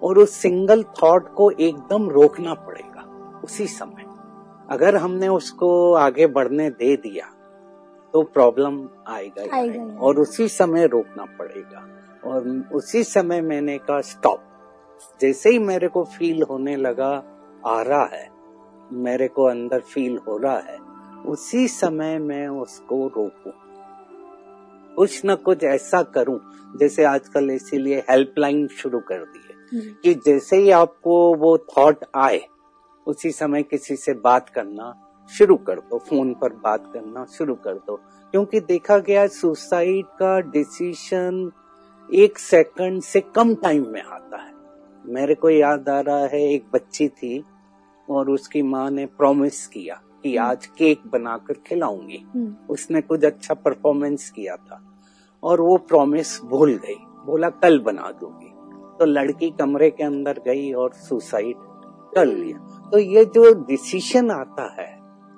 और 0.01 0.18
उस 0.18 0.34
सिंगल 0.34 0.84
थॉट 0.84 1.34
को 1.34 1.51
एकदम 1.51 2.10
रोकना 2.10 2.54
पड़ेगा 2.54 3.42
उसी 3.44 3.68
समय। 3.68 4.06
अगर 4.69 4.96
हमने 4.96 5.28
उसको 5.28 5.94
आगे 5.94 6.28
बढ़ने 6.28 6.69
दे 6.69 6.96
दिया 6.98 7.25
तो 8.13 8.22
प्रॉब्लम 8.24 8.89
आएगा। 9.07 9.56
आएगा। 9.57 10.00
और 10.00 10.19
उसी 10.19 10.48
समय 10.48 10.88
रोकना 10.88 11.25
पड़ेगा। 11.39 11.86
और 12.25 12.48
उसी 12.74 13.04
समय 13.04 13.42
मैंने 13.42 13.78
कहा 13.78 14.01
स्टॉप 14.01 14.44
जैसे 15.22 15.50
ही 15.50 15.60
मेरे 15.60 15.88
को 15.88 16.04
फील 16.04 16.44
होने 16.44 16.75
लगा 16.75 17.12
आ 17.65 17.81
रहा 17.81 18.06
है 18.06 18.30
मेरे 18.92 19.27
को 19.27 19.44
अंदर 19.44 19.80
फील 19.80 20.18
हो 20.18 20.38
रहा 20.38 20.57
है 20.60 20.77
उसी 21.25 21.68
समय 21.68 22.18
मैं 22.19 22.48
उसको 22.48 23.07
रोकू। 23.07 23.51
कुछ 24.95 25.21
न 25.25 25.36
कुछ 25.36 25.63
ऐसा 25.63 26.01
करूँ 26.04 26.39
जैसे 26.80 27.04
आजकल 27.04 27.50
इसीलिए 27.51 28.00
हेल्पलाइन 28.10 28.68
शुरू 28.68 29.00
कर 29.00 29.24
दी 29.24 29.42
है 29.48 29.81
कि 30.04 30.13
जैसे 30.25 30.57
ही 30.57 30.69
आपको 30.71 31.36
वो 31.36 31.57
थॉट 31.57 32.06
आए 32.15 32.42
उसी 33.07 33.31
समय 33.31 33.63
किसी 33.63 33.95
से 33.95 34.13
बात 34.13 34.50
करना 34.50 34.93
शुरू 35.32 35.55
कर 35.58 35.79
दो 35.79 35.98
फ़ोन 36.00 36.34
पर 36.34 36.53
बात 36.53 36.91
करना 36.93 37.25
शुरू 37.25 37.55
कर 37.55 37.74
दो। 37.74 37.96
क्योंकि 38.34 38.60
देखा 38.60 38.98
गया 38.98 39.27
सुसाइड 39.27 40.05
का 40.05 40.39
डिसीज़न 40.39 41.51
एक 42.10 42.39
सेकंड 42.39 43.01
से 43.01 43.22
कम 43.36 43.55
टाइम 43.55 43.88
में 43.88 44.01
आता 44.01 44.38
है। 44.38 44.51
मेरे 45.05 45.36
को 45.36 45.50
याद 45.50 45.89
आ 45.89 46.00
रहा 46.00 46.25
है 46.25 46.41
एक 46.53 46.65
बच्ची 46.74 47.08
थी 47.08 47.43
और 48.07 48.29
उसकी 48.29 48.62
माँ 48.62 48.89
ने 48.91 49.05
प्रॉमिस 49.07 49.65
किया 49.67 50.01
कि 50.24 50.36
आज 50.38 50.65
केक 50.67 51.01
बनाकर 51.12 51.53
खिलाऊँगी। 51.67 52.24
हम्म, 52.36 52.53
उसने 52.69 53.01
कुछ 53.01 53.24
अच्छा 53.25 53.53
परफॉर्मेंस 53.55 54.29
किया 54.29 54.55
था 54.55 54.81
और 55.43 55.62
वो 55.62 55.77
प्रॉमिस 55.89 56.39
भूल 56.43 56.74
गई। 56.77 56.95
बोला 57.25 57.50
कल 57.50 57.79
बना 57.79 58.12
दूँगी। 58.22 58.51
तो 59.00 59.05
लड़की 59.05 59.50
कमरे 59.51 59.89
के 59.89 60.03
अंदर 60.03 60.39
गई 60.45 60.72
और 60.74 60.93
सुसाइड 60.93 61.55
कर 62.13 62.25
लिया। 62.25 62.57
तो 62.91 63.00
ये 63.00 63.24
जो 63.25 63.53
डिसीशन 63.65 64.31
आता 64.31 64.74
है 64.74 64.91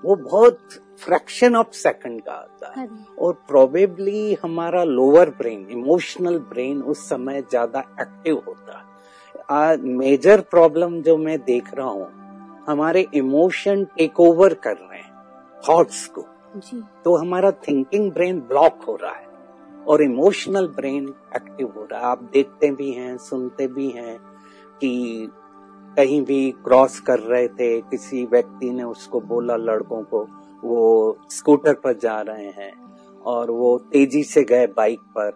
वो 0.03 0.15
बहुत 0.15 0.60
फ्रैक्शन 1.00 1.55
ऑफ़ 1.55 1.72
सेकंड 1.74 2.22
का 2.22 2.31
आता 2.34 2.74
है। 2.77 2.88
और 3.19 3.34
प्रोबेबली 3.48 4.34
हमारा 4.43 4.84
लोअर 4.84 5.29
ब्रेन 5.29 5.65
इमोशनल 5.72 6.38
ब्रेन 6.50 6.81
उस 6.84 7.07
समय 7.10 7.41
ज़्यादा 7.41 7.79
एक्टिव 8.01 8.41
होता 8.48 8.77
है। 8.77 9.77
मेजर 9.79 10.41
प्रॉब्लम 10.41 11.01
जो 11.01 11.17
मैं 11.17 11.38
देख 11.39 11.74
रहा 11.74 11.88
हूँ 11.88 12.07
हमारे 12.67 13.05
इमोशन 13.13 13.84
टेक 13.98 14.19
ओवर 14.19 14.53
कर 14.53 14.75
रहे 14.77 15.00
हैं 15.00 15.13
थॉट्स 15.69 16.05
को। 16.07 16.25
जी। 16.55 16.81
तो 17.05 17.15
हमारा 17.15 17.51
थिंकिंग 17.67 18.12
ब्रेन 18.12 18.39
ब्लॉक 18.39 18.84
हो 18.88 18.95
रहा 18.95 19.12
है 19.12 19.27
और 19.88 20.03
इमोशनल 20.03 20.67
ब्रेन 20.67 21.13
एक्टिव 21.36 21.74
हो 21.77 21.88
रहा 21.91 22.00
है। 22.00 22.05
आप 22.05 22.24
देखते 22.24 22.72
भी 22.72 22.91
हैं 22.91 23.17
सुनते 23.17 23.67
भी 23.67 23.89
हैं 23.89 24.17
कि 24.81 25.31
कहीं 25.98 26.22
भी 26.22 26.51
क्रॉस 26.51 27.00
कर 27.00 27.19
रहे 27.19 27.48
थे 27.48 27.81
किसी 27.81 28.25
व्यक्ति 28.25 28.69
ने 28.69 28.84
उसको 28.84 29.22
बोला 29.22 29.55
लड़कों 29.55 30.01
को 30.03 30.27
वो 30.63 31.17
स्कूटर 31.31 31.74
पर 31.74 31.98
जा 31.98 32.19
रहे 32.22 32.50
हैं 32.51 32.74
और 33.25 33.51
वो 33.51 33.77
तेज़ी 33.91 34.24
से 34.24 34.43
गए 34.43 34.67
बाइक 34.67 35.00
पर 35.17 35.31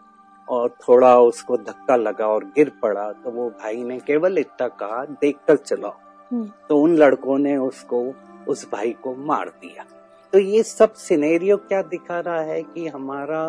और 0.48 0.70
थोड़ा 0.88 1.18
उसको 1.20 1.58
धक्का 1.58 1.96
लगा 1.96 2.28
और 2.28 2.44
गिर 2.46 2.72
पड़ा 2.82 3.12
तो 3.14 3.32
वो 3.32 3.50
भाई 3.50 3.84
ने 3.84 4.00
केवल 4.00 4.38
इतना 4.38 4.68
कहा 4.68 5.06
देख 5.06 5.38
कर 5.48 5.56
चलाओ। 5.56 5.98
तो 6.32 6.78
उन 6.78 6.96
लड़कों 6.96 7.38
ने 7.38 7.56
उसको 7.58 8.02
उस 8.48 8.68
भाई 8.72 8.92
को 9.04 9.16
मार 9.16 9.50
दिया। 9.62 9.86
तो 10.34 10.40
ये 10.40 10.64
सब 10.64 10.94
सिनेरियो 10.94 11.58
क्या 11.58 11.82
दिखा 11.82 12.20
रहा 12.20 12.42
है 12.42 12.62
कि 12.64 12.88
हमारा 12.88 13.44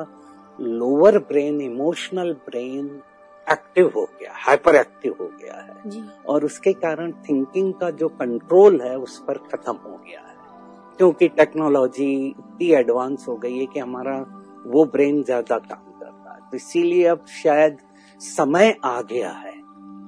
lower 0.59 1.19
brain 1.19 1.61
emotional 1.61 2.33
brain 2.47 2.87
active 3.47 3.91
हो 3.97 4.05
गया 4.21 4.33
हाइपर 4.37 4.77
एक्टिव 4.77 5.15
हो 5.21 5.27
गया 5.41 5.55
है। 5.55 6.03
और 6.29 6.45
उसके 6.45 6.73
कारण 6.73 7.13
थिंकिंग 7.29 7.73
का 7.75 7.91
जो 7.91 8.09
कंट्रोल 8.09 8.81
है 8.81 8.97
उस 8.99 9.19
पर 9.29 9.39
खत्म 9.47 9.73
हो 9.73 9.97
गया 9.97 10.21
है। 10.21 10.35
क्योंकि 10.99 11.29
टेक्नोलॉजी 11.29 12.13
इतनी 12.27 12.71
एडवांस 12.71 13.25
हो 13.29 13.37
गई 13.37 13.59
है 13.59 13.67
कि 13.67 13.81
हमारा 13.81 14.19
वो 14.67 14.85
ब्रेन 14.85 15.23
ज़्यादा 15.23 15.59
काम 15.59 15.93
करता 16.01 16.35
है। 16.35 16.51
तो 16.51 16.57
इसीलिए 16.57 17.07
अब 17.07 17.25
शायद 17.43 17.79
समय 18.21 18.75
आ 18.85 19.01
गया 19.03 19.31
है 19.31 19.55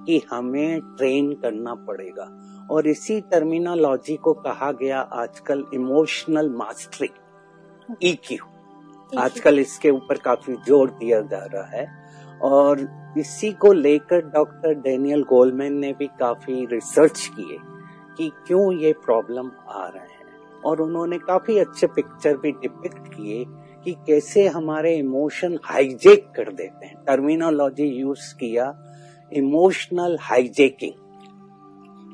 कि 0.06 0.22
हमें 0.30 0.80
ट्रेन 0.96 1.32
करना 1.32 1.74
पड़ेगा। 1.86 2.28
और 2.72 2.86
इसी 2.88 3.20
टर्मिनोलॉजी 3.20 4.16
को 4.16 4.32
कहा 4.32 4.70
गया 4.72 5.00
आजकल 5.14 5.64
इमोशनल 5.74 6.48
मास्टरी 6.50 7.08
ईक्यू 8.04 9.18
आजकल 9.20 9.58
इसके 9.58 9.90
ऊपर 9.90 10.18
काफ़ी 10.18 10.54
ज़ोर 10.66 10.90
दिया 10.90 11.20
जा 11.20 11.44
रहा 11.44 11.64
है। 11.70 11.86
और 12.42 12.86
इसी 13.18 13.50
को 13.52 13.72
लेकर 13.72 14.20
डॉक्टर 14.28 14.74
डेनियल 14.74 15.22
गोलमैन 15.22 15.74
ने 15.78 15.92
भी 15.92 16.06
काफ़ी 16.20 16.64
रिसर्च 16.66 17.26
किए 17.26 17.58
कि 18.16 18.30
क्यों 18.46 18.72
ये 18.74 18.92
प्रॉब्लम 19.04 19.50
आ 19.68 19.86
रहे 19.86 20.02
हैं। 20.02 20.60
और 20.64 20.80
उन्होंने 20.80 21.18
काफ़ी 21.18 21.58
अच्छे 21.58 21.86
पिक्चर 21.86 22.36
भी 22.36 22.52
डिपिक्ट 22.52 23.08
किए 23.08 23.44
कि 23.84 23.92
कैसे 24.06 24.46
हमारे 24.48 24.94
इमोशन 24.96 25.58
हाईजेक 25.64 26.30
कर 26.36 26.52
देते 26.52 26.86
हैं। 26.86 27.02
टर्मिनोलॉजी 27.06 27.86
यूज़ 27.90 28.34
किया 28.34 28.72
इमोशनल 29.32 30.18
हाईजेकिंग 30.20 31.01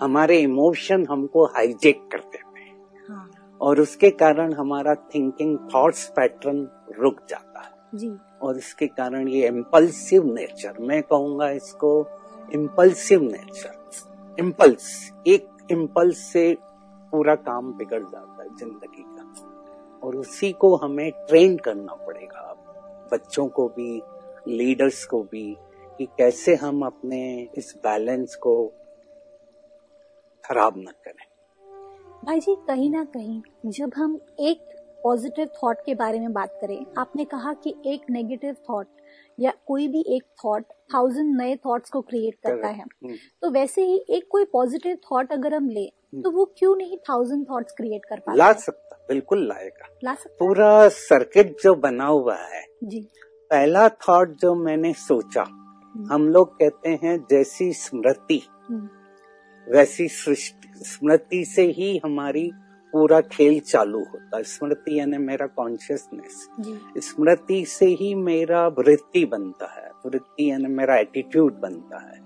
हमारे 0.02 0.38
इमोशन 0.40 1.07
हमको 1.11 1.45
हाईजेक 1.47 2.00
कर 2.12 2.19
देते 2.19 2.61
हैं। 2.61 2.76
हाँ। 3.09 3.28
और 3.61 3.81
उसके 3.81 4.11
कारण 4.11 4.52
हमारा 4.52 4.95
थिंकिंग 5.14 5.57
थॉट्स 5.75 6.07
पैटर्न 6.17 6.69
रुक 6.99 7.21
जाता 7.28 7.61
है। 7.61 7.99
जी। 7.99 8.11
और 8.43 8.59
इसके 8.59 8.87
कारण 8.87 9.28
ये 9.28 9.47
इम्पल्सिव 9.47 10.25
नेचर 10.25 10.78
मैं 10.81 11.02
कहूँगा 11.02 11.50
इसको 11.50 11.90
इम्पल्सिव 12.55 13.23
नेचर 13.23 13.76
इम्पल्स 14.38 15.12
एक 15.26 15.47
इम्पल्स 15.71 16.19
से 16.33 16.57
पूरा 17.12 17.35
काम 17.35 17.73
बिगड़ 17.73 18.02
जाता 18.02 18.43
है 18.43 18.49
ज़िंदगी 18.57 19.02
का। 19.02 20.00
और 20.02 20.17
उसी 20.17 20.52
को 20.52 20.75
हमें 20.76 21.11
ट्रेन 21.28 21.57
करना 21.57 21.95
पड़ेगा 22.07 22.55
बच्चों 23.12 23.47
को 23.49 23.69
भी 23.69 24.02
लीडर्स 24.49 25.05
को 25.05 25.23
भी 25.23 25.57
कि 25.99 26.07
कैसे 26.19 26.55
हम 26.55 26.83
अपने 26.83 27.21
इस 27.59 27.75
बैलेंस 27.76 28.35
को 28.35 28.55
खराब 30.49 30.78
न 30.78 30.93
करें। 31.05 31.26
भाई 32.25 32.40
जी 32.40 32.55
कहीं 32.69 32.90
ना 32.90 33.05
कहीं 33.07 33.71
जब 33.71 33.90
हम 33.97 34.19
एक 34.40 34.67
पॉजिटिव 35.05 35.49
थॉट 35.57 35.76
के 35.87 35.95
बारे 35.95 36.21
में 36.21 36.33
बात 36.33 36.59
करें 36.61 36.78
आपने 36.99 37.25
कहा 37.25 37.52
कि 37.55 37.75
एक 37.87 38.11
नेगेटिव 38.11 38.55
थॉट 38.71 38.87
या 39.38 39.52
कोई 39.67 39.87
भी 39.88 40.00
एक 40.09 40.23
थॉट 40.45 40.64
थाउज़ेंड 40.95 41.37
नए 41.37 41.55
थॉट्स 41.57 41.90
को 41.90 42.00
क्रिएट 42.00 42.35
करता 42.47 42.69
है। 42.69 42.83
हम्म, 42.83 43.14
तो 43.43 43.50
वैसे 43.50 43.83
ही 43.83 43.97
एक 44.09 44.26
कोई 44.31 44.45
पॉजिटिव 44.52 44.97
थॉट 45.12 45.33
अगर 45.33 45.55
हम 45.55 45.69
ले 45.69 45.87
तो 46.14 46.31
वो 46.31 46.45
क्यों 46.59 46.75
नहीं 46.76 46.97
थाउज़ेंड 47.09 47.45
थॉट्स 47.50 47.73
क्रिएट 47.76 48.05
कर 48.05 48.19
पाता? 48.19 48.37
ला 48.37 48.52
सकता 48.55 48.97
बिल्कुल 49.09 49.47
लाएगा। 49.49 49.88
ला 50.05 50.14
सकता। 50.14 50.37
पूरा 50.38 50.88
सर्किट 50.88 51.57
जो 51.62 51.75
बना 51.76 52.07
हुआ 52.07 52.37
है 52.37 52.64
जी। 52.85 53.00
पहला 53.50 53.88
थॉट 53.88 54.37
जो 54.40 54.55
मैंने 54.55 54.93
सोचा 54.99 55.43
हम 56.11 56.28
लोग 56.28 56.55
कहते 56.55 56.99
हैं 57.02 57.19
जैसी 57.31 57.73
स्मृति। 57.75 58.40
हम्म, 58.69 58.88
वैसी 59.68 60.08
सृष्टि 60.08 60.84
स्मृति 60.84 61.44
से 61.44 61.62
ही 61.68 62.00
हमारी 62.04 62.50
पूरा 62.92 63.20
खेल 63.22 63.58
चालू 63.60 63.98
होता 64.00 64.37
है। 64.37 64.42
स्मृति 64.44 64.98
यानी 64.98 65.18
मेरा 65.18 65.46
कॉन्शियसनेस 65.46 66.46
स्मृति 67.06 67.64
से 67.68 67.87
ही 67.94 68.14
मेरा 68.14 68.66
वृत्ति 68.68 69.25
बनता 69.25 69.66
है। 69.72 69.90
वृत्ति 70.06 70.50
यानी 70.50 70.68
मेरा 70.75 70.96
एटीट्यूड 70.96 71.60
बनता 71.60 71.98
है। 72.00 72.20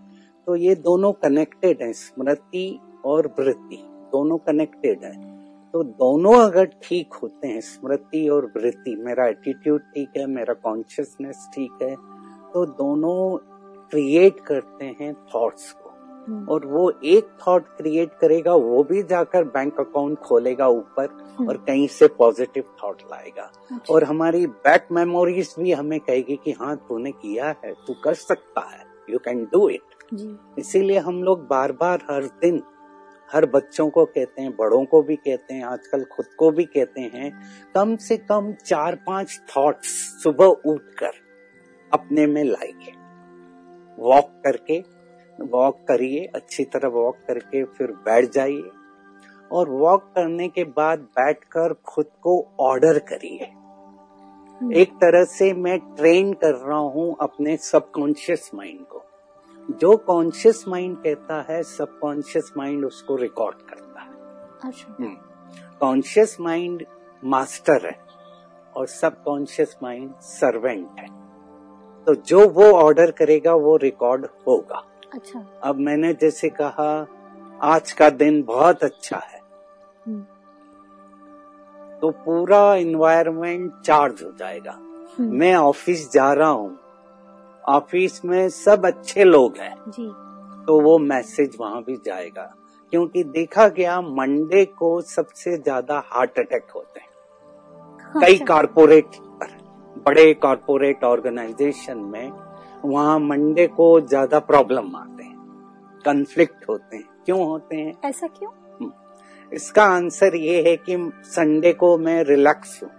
तो 0.47 0.57
ये 0.57 0.75
दोनों 0.77 1.13
कनेक्टेड 1.23 1.83
हैं 1.83 1.93
स्मृति 1.93 2.79
और 3.05 3.27
वृत्ति। 3.39 3.79
दोनों 4.13 4.39
कनेक्टेड 4.39 5.05
है। 5.05 5.15
तो 5.75 5.83
दोनों 5.83 6.35
अगर 6.39 6.65
ठीक 6.83 7.15
होते 7.15 7.49
हैं 7.49 7.61
स्मृति 7.61 8.29
और 8.29 8.47
वृत्ति 8.57 8.95
मेरा 8.97 9.27
एटीट्यूड 9.29 9.81
ठीक 9.95 10.17
है 10.17 10.27
मेरा 10.29 10.55
कॉन्शियसनेस 10.63 11.49
ठीक 11.55 11.83
है 11.83 11.95
तो 12.53 12.65
दोनों 12.75 13.37
क्रिएट 13.91 14.41
करते 14.41 14.85
हैं 15.01 15.13
थॉट्स 15.35 15.71
को। 15.73 15.82
और 16.23 16.67
वो 16.67 16.91
एक 17.05 17.29
थॉट 17.47 17.67
क्रिएट 17.77 18.13
करेगा 18.21 18.55
वो 18.55 18.83
भी 18.85 19.03
जाकर 19.03 19.45
बैंक 19.45 19.81
अकाउंट 19.81 20.19
खोलेगा 20.19 20.69
ऊपर 20.69 21.47
और 21.49 21.57
कहीं 21.57 21.87
से 21.89 22.07
पॉजिटिव 22.19 22.65
थॉट 22.83 23.03
लाएगा। 23.11 23.43
अच्छा, 23.43 23.95
और 23.95 24.05
हमारी 24.05 24.47
बैक 24.47 24.87
मेमोरीज 24.93 25.55
भी 25.59 25.73
हमें 25.73 25.99
कहेगी 26.01 26.37
कि 26.45 26.53
हाँ 26.53 26.77
तूने 26.89 27.11
किया 27.13 27.55
है 27.65 27.73
तू 27.87 27.95
कर 28.05 28.15
सकता 28.15 28.69
है 28.69 28.85
यू 29.11 29.19
कैन 29.19 29.45
डू 29.45 29.69
इट 29.69 30.59
इसीलिए 30.59 30.99
हम 30.99 31.23
लोग 31.23 31.47
बार 31.49 31.73
बार 31.73 32.07
हर 32.11 32.25
दिन 32.43 32.63
हर 33.31 33.47
बच्चों 33.47 33.89
को 33.91 34.05
कहते 34.05 34.43
हैं 34.43 34.51
बड़ों 34.57 34.85
को 34.85 35.03
भी 35.03 35.17
कहते 35.17 35.55
हैं 35.55 35.65
आजकल 35.65 36.05
खुद 36.13 36.27
को 36.39 36.51
भी 36.51 36.65
कहते 36.65 37.01
हैं 37.15 37.31
कम 37.75 37.97
से 37.97 38.17
कम 38.17 38.53
चार 38.67 38.95
पाँच 39.07 39.41
थॉट्स 39.57 39.95
सुबह 40.23 40.45
उठकर 40.45 41.13
अपने 41.91 42.27
में 42.27 42.43
लाइए। 42.45 42.93
वॉक 43.99 44.31
करके 44.45 44.79
वॉक 45.43 45.77
करिए 45.89 46.25
अच्छी 46.35 46.65
तरह 46.65 46.89
वॉक 46.89 47.17
करके 47.29 47.65
फिर 47.65 47.93
बैठ 47.93 48.31
जाइए। 48.31 48.71
और 49.53 49.71
वॉक 49.71 50.03
करने 50.03 50.49
के 50.49 50.65
बाद 50.65 50.99
बैठकर 50.99 51.73
खुद 51.73 52.07
को 52.23 52.49
ऑर्डर 52.61 52.99
करिए। 52.99 53.45
हम्म, 53.45 54.73
एक 54.73 54.93
तरह 54.93 55.25
से 55.25 55.53
मैं 55.53 55.79
ट्रेन 55.79 56.33
कर 56.33 56.55
रहा 56.55 56.79
हूँ 56.79 57.17
अपने 57.21 57.57
सबकॉन्शियस 57.57 58.51
माइंड 58.55 58.81
को। 58.81 59.03
जो 59.71 59.97
कॉन्शियस 59.97 60.65
माइंड 60.69 60.97
कहता 60.97 61.47
है 61.51 61.63
सबकॉन्शियस 61.63 62.53
माइंड 62.57 62.85
उसको 62.85 63.17
रिकॉर्ड 63.17 63.57
करता 63.57 64.01
है। 64.01 64.13
कॉन्शियस 65.81 66.37
माइंड 66.41 66.87
मास्टर 67.25 67.87
है 67.87 67.99
और 68.77 68.87
सबकॉन्शियस 68.87 69.77
माइंड 69.83 70.15
सर्वेंट 70.15 70.89
है। 70.99 71.23
तो 72.05 72.15
जो 72.15 72.49
वो 72.49 72.65
ऑर्डर 72.65 73.11
करेगा 73.11 73.55
वो 73.55 73.77
रिकॉर्ड 73.77 74.27
होगा। 74.47 74.83
अच्छा। 75.15 75.47
अब 75.63 75.77
मैंने 75.77 76.13
जैसे 76.13 76.49
कहा 76.49 77.07
आज 77.63 77.93
का 77.93 78.11
दिन 78.11 78.43
बहुत 78.43 78.85
अच्छा 78.85 79.17
है। 79.17 79.41
हम्म, 80.07 80.23
तो 81.99 82.11
पूरा 82.11 82.75
इन्वायरमेंट 82.75 83.73
चार्ज 83.81 84.23
हो 84.23 84.33
जाएगा। 84.39 84.73
हम्म, 85.19 85.37
मैं 85.37 85.55
ऑफ़िस 85.55 86.13
जा 86.13 86.33
रहा 86.33 86.49
हूँ। 86.49 86.79
ऑफ़िस 87.69 88.25
में 88.25 88.49
सब 88.49 88.87
अच्छे 88.87 89.25
लोग 89.25 89.57
हैं। 89.57 89.75
जी। 89.89 90.07
तो 90.67 90.81
वो 90.81 90.99
मैसेज 90.99 91.57
वहाँ 91.61 91.83
भी 91.83 91.97
जाएगा। 91.97 92.55
क्योंकि 92.91 93.25
देखा 93.25 93.69
गया 93.69 94.01
मंडे 94.01 94.65
को 94.65 95.01
सबसे 95.01 95.57
ज़्यादा 95.57 96.03
हार्ट 96.07 96.39
अटैक 96.39 96.67
होते 96.75 97.01
हैं। 97.01 97.09
कई 98.21 98.35
अच्छा, 98.35 98.45
कारपोरेट 98.45 99.07
बड़े 100.07 100.35
कारपोरेट 100.35 101.05
ऑर्गेनाइजेशन 101.05 101.99
में 101.99 102.31
वहाँ 102.85 103.19
मंडे 103.21 103.67
को 103.69 104.01
ज़्यादा 104.01 104.39
प्रॉब्लम 104.41 104.97
आते 104.97 105.23
हैं 105.23 106.01
कन्फ्लिक्ट 106.05 106.69
होते 106.69 106.97
हैं। 106.97 107.09
क्यों 107.27 107.45
होते 107.47 107.77
हैं? 107.77 107.93
ऐसा 108.05 108.27
क्यों? 108.29 108.51
इसका 109.53 109.85
आंसर 109.87 110.35
ये 110.37 110.63
है 110.63 110.77
कि 110.79 110.97
संडे 111.27 111.73
को 111.73 111.97
मैं 111.99 112.23
रिलैक्स 112.25 112.83
हूँ। 112.83 112.91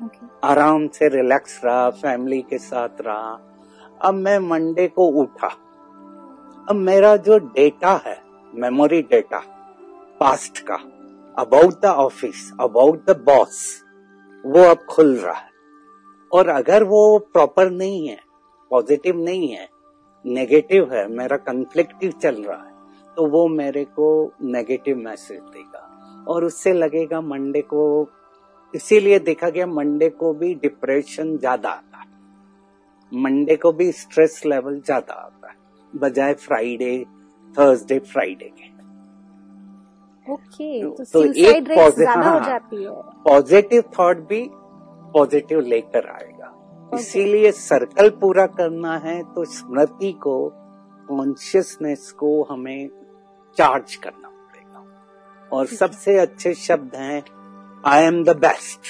ओके 0.00 0.26
आराम 0.44 0.86
से 0.88 1.08
रिलैक्स 1.08 1.60
रहा 1.64 1.88
फैमिली 1.92 2.40
के 2.42 2.58
साथ 2.58 3.00
रहा। 3.00 3.38
अब 4.00 4.14
मैं 4.14 4.38
मंडे 4.40 4.86
को 4.88 5.06
उठा। 5.22 5.48
अब 6.66 6.76
मेरा 6.78 7.16
जो 7.18 7.38
डेटा 7.38 8.00
है 8.06 8.16
मेमोरी 8.52 9.00
डेटा 9.02 9.38
पास्ट 10.20 10.58
का 10.60 10.74
about 11.34 11.80
the 11.82 11.86
office 11.98 12.50
about 12.60 13.04
the 13.06 13.16
boss 13.26 13.62
वो 14.44 14.64
अब 14.64 14.84
खुल 14.88 15.16
रहा 15.16 15.34
है। 15.34 15.50
और 16.32 16.48
अगर 16.48 16.84
वो 16.84 17.18
प्रॉपर 17.32 17.70
नहीं 17.70 18.08
है 18.08 18.18
पॉजिटिव 18.72 19.16
नहीं 19.20 19.48
है 19.48 19.68
नेगेटिव 20.24 20.92
है 20.92 21.06
मेरा 21.10 21.36
कंफ्लिक्टिव 21.44 22.12
चल 22.22 22.42
रहा 22.42 22.56
है 22.58 22.70
तो 23.16 23.26
वो 23.28 23.46
मेरे 23.50 23.84
को 23.96 24.08
नेगेटिव 24.42 24.96
मैसेज 24.98 25.38
देगा। 25.38 26.24
और 26.28 26.44
उससे 26.44 26.72
लगेगा 26.72 27.20
मंडे 27.22 27.60
को 27.72 27.82
इसीलिए 28.74 29.18
देखा 29.20 29.48
गया 29.48 29.66
मंडे 29.68 30.08
को 30.10 30.32
भी 30.34 30.54
डिप्रेशन 30.56 31.36
ज़्यादा 31.38 31.68
आता 31.70 31.98
है। 31.98 32.06
मंडे 33.12 33.56
को 33.56 33.72
भी 33.72 33.90
स्ट्रेस 33.94 34.42
लेवल 34.46 34.80
ज़्यादा 34.80 35.14
आता 35.14 35.50
है 35.50 35.56
बजाय 35.94 36.34
फ्राइडे 36.36 36.98
थर्सडे 37.54 37.98
फ्राइडे 38.00 38.50
के। 38.50 38.70
ओके 40.26 40.82
तो 40.82 41.04
तो 41.04 41.22
एक 41.24 41.70
हो 41.70 41.86
हाँ। 42.08 42.60
पॉजिटिव 43.24 43.82
थॉट 43.98 44.16
भी 44.28 44.40
पॉजिटिव 45.14 45.60
लेकर 45.62 46.08
आएगा 46.10 46.31
इसीलिए 46.94 47.50
सर्कल 47.52 48.08
पूरा 48.10 48.46
करना 48.46 48.96
है 48.96 49.22
तो 49.24 49.44
स्मृति 49.44 50.12
को 50.12 50.34
कॉन्शियसनेस 51.08 52.10
को 52.12 52.42
हमें 52.50 52.88
चार्ज 53.56 53.94
करना 53.94 54.28
पड़ेगा। 54.28 55.56
और 55.56 55.66
सबसे 55.66 56.18
अच्छे 56.18 56.54
शब्द 56.54 56.96
हैं 56.96 57.22
I 57.86 58.02
am 58.02 58.22
the 58.24 58.36
best 58.36 58.80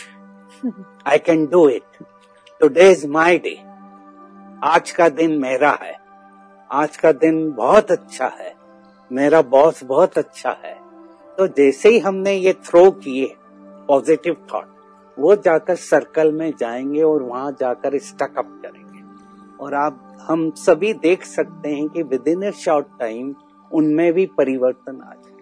I 1.08 1.18
can 1.18 1.46
do 1.46 1.68
it 1.68 2.04
today 2.60 2.90
is 2.90 3.06
my 3.08 3.38
day 3.38 3.56
आज 4.64 4.90
का 4.90 5.08
दिन 5.08 5.38
मेरा 5.38 5.78
है। 5.82 5.96
आज 6.70 6.96
का 6.96 7.12
दिन 7.12 7.50
बहुत 7.52 7.90
अच्छा 7.90 8.26
है। 8.40 8.54
मेरा 9.10 9.42
बॉस 9.42 9.82
बहुत 9.84 10.18
अच्छा 10.18 10.50
है। 10.64 10.74
तो 11.38 11.46
जैसे 11.46 11.88
ही 11.88 11.98
हमने 11.98 12.34
ये 12.34 12.52
थ्रो 12.64 12.90
किए 12.90 13.34
पॉजिटिव 13.88 14.36
थॉट 14.54 14.66
वो 15.18 15.36
जाकर 15.36 15.74
सर्कल 15.74 16.32
में 16.32 16.52
जाएँगे 16.58 17.02
और 17.02 17.22
वहाँ 17.22 17.52
जाकर 17.60 17.98
स्टक 17.98 18.38
अप 18.38 18.62
करेंगे। 18.66 19.02
और 19.60 19.74
आप 19.74 20.18
हम 20.22 20.50
सभी 20.50 20.92
देख 20.94 21.24
सकते 21.24 21.70
हैं 21.70 21.88
कि 21.88 22.02
with 22.02 22.28
in 22.28 22.42
a 22.42 22.52
short 22.52 22.86
time 23.00 23.34
उनमें 23.72 24.12
भी 24.12 24.26
परिवर्तन 24.26 25.00
आ 25.00 25.14
जाए। 25.14 25.32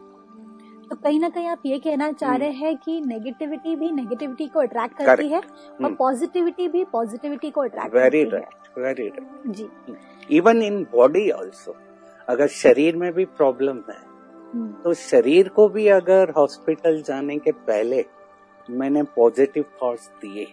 तो 0.91 0.97
कहीं 0.97 1.21
ना 1.21 1.29
कहीं 1.29 1.49
आप 1.49 1.63
ये 1.67 1.79
कहना 1.79 2.13
चाह 2.13 2.37
रहे 2.37 2.51
हैं 2.51 2.77
कि 2.77 3.01
नेगेटिविटी 3.01 3.77
भी 3.77 3.93
नेगेटिविटी 3.93 4.47
को 4.47 4.61
अट्रैक्ट 4.61 4.97
करती 4.97 5.23
Correct. 5.23 5.33
है 5.33 5.39
और 5.71 5.85
हम्म। 5.85 5.95
पॉजिटिविटी 5.95 6.69
भी 6.69 6.85
पॉजिटिविटी 6.85 7.51
को 7.51 7.61
अट्रैक्ट 7.61 7.95
वेरी 7.95 8.19
है। 8.19 8.31
राइट 8.31 8.79
वेरी 8.79 9.09
राइट 9.09 9.47
जी। 9.47 9.69
इवन 10.37 10.63
इन 10.63 10.87
बॉडी 10.93 11.31
ऑल्सो 11.31 11.77
अगर 12.29 12.47
शरीर 12.47 12.97
में 12.97 13.13
भी 13.13 13.25
प्रॉब्लम 13.25 13.77
है 13.77 14.11
हम्म, 14.55 14.73
तो 14.73 14.95
शरीर 14.95 15.49
को 15.49 15.69
भी 15.69 15.87
अगर 15.87 16.31
हॉस्पिटल 16.37 17.03
जाने 17.03 17.39
के 17.39 17.53
पहले 17.53 18.05
मैंने 18.79 19.03
पॉजिटिव 19.03 19.65
थॉट्स 19.83 20.09
दिए। 20.25 20.47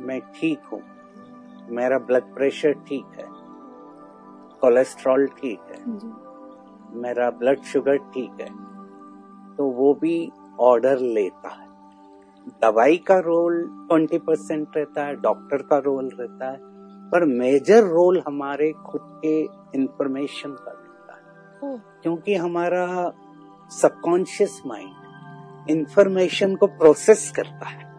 मैं 0.00 0.20
ठीक 0.34 0.64
हूँ। 0.72 0.82
मेरा 1.70 1.98
ब्लड 1.98 2.34
प्रेशर 2.34 2.72
ठीक 2.88 3.18
है। 3.18 3.26
कोलेस्ट्रॉल 4.60 5.26
ठीक 5.26 5.60
है। 5.70 5.82
जी। 5.86 6.12
मेरा 7.00 7.30
ब्लड 7.30 7.62
शुगर 7.62 7.96
ठीक 8.14 8.40
है। 8.40 8.48
तो 9.56 9.64
वो 9.70 9.92
भी 9.94 10.30
ऑर्डर 10.60 10.98
लेता 10.98 11.48
है। 11.48 11.66
दवाई 12.62 12.96
का 12.96 13.18
रोल 13.18 13.62
ट्वेंटी 13.88 14.18
परसेंट 14.18 14.76
रहता 14.76 15.04
है 15.04 15.14
डॉक्टर 15.16 15.62
का 15.62 15.78
रोल 15.78 16.10
रहता 16.20 16.50
है 16.50 16.58
पर 17.10 17.24
मेजर 17.24 17.84
रोल 17.84 18.22
हमारे 18.26 18.72
खुद 18.86 19.00
के 19.24 19.40
इंफॉर्मेशन 19.78 20.50
का 20.50 20.72
रहता 20.72 21.14
है। 21.14 21.76
क्योंकि 22.02 22.34
हमारा 22.34 22.86
सबकॉन्शियस 23.70 24.60
माइंड 24.66 24.90
इंफॉर्मेशन 25.70 26.56
को 26.56 26.66
प्रोसेस 26.66 27.32
करता 27.36 27.68
है 27.68 27.94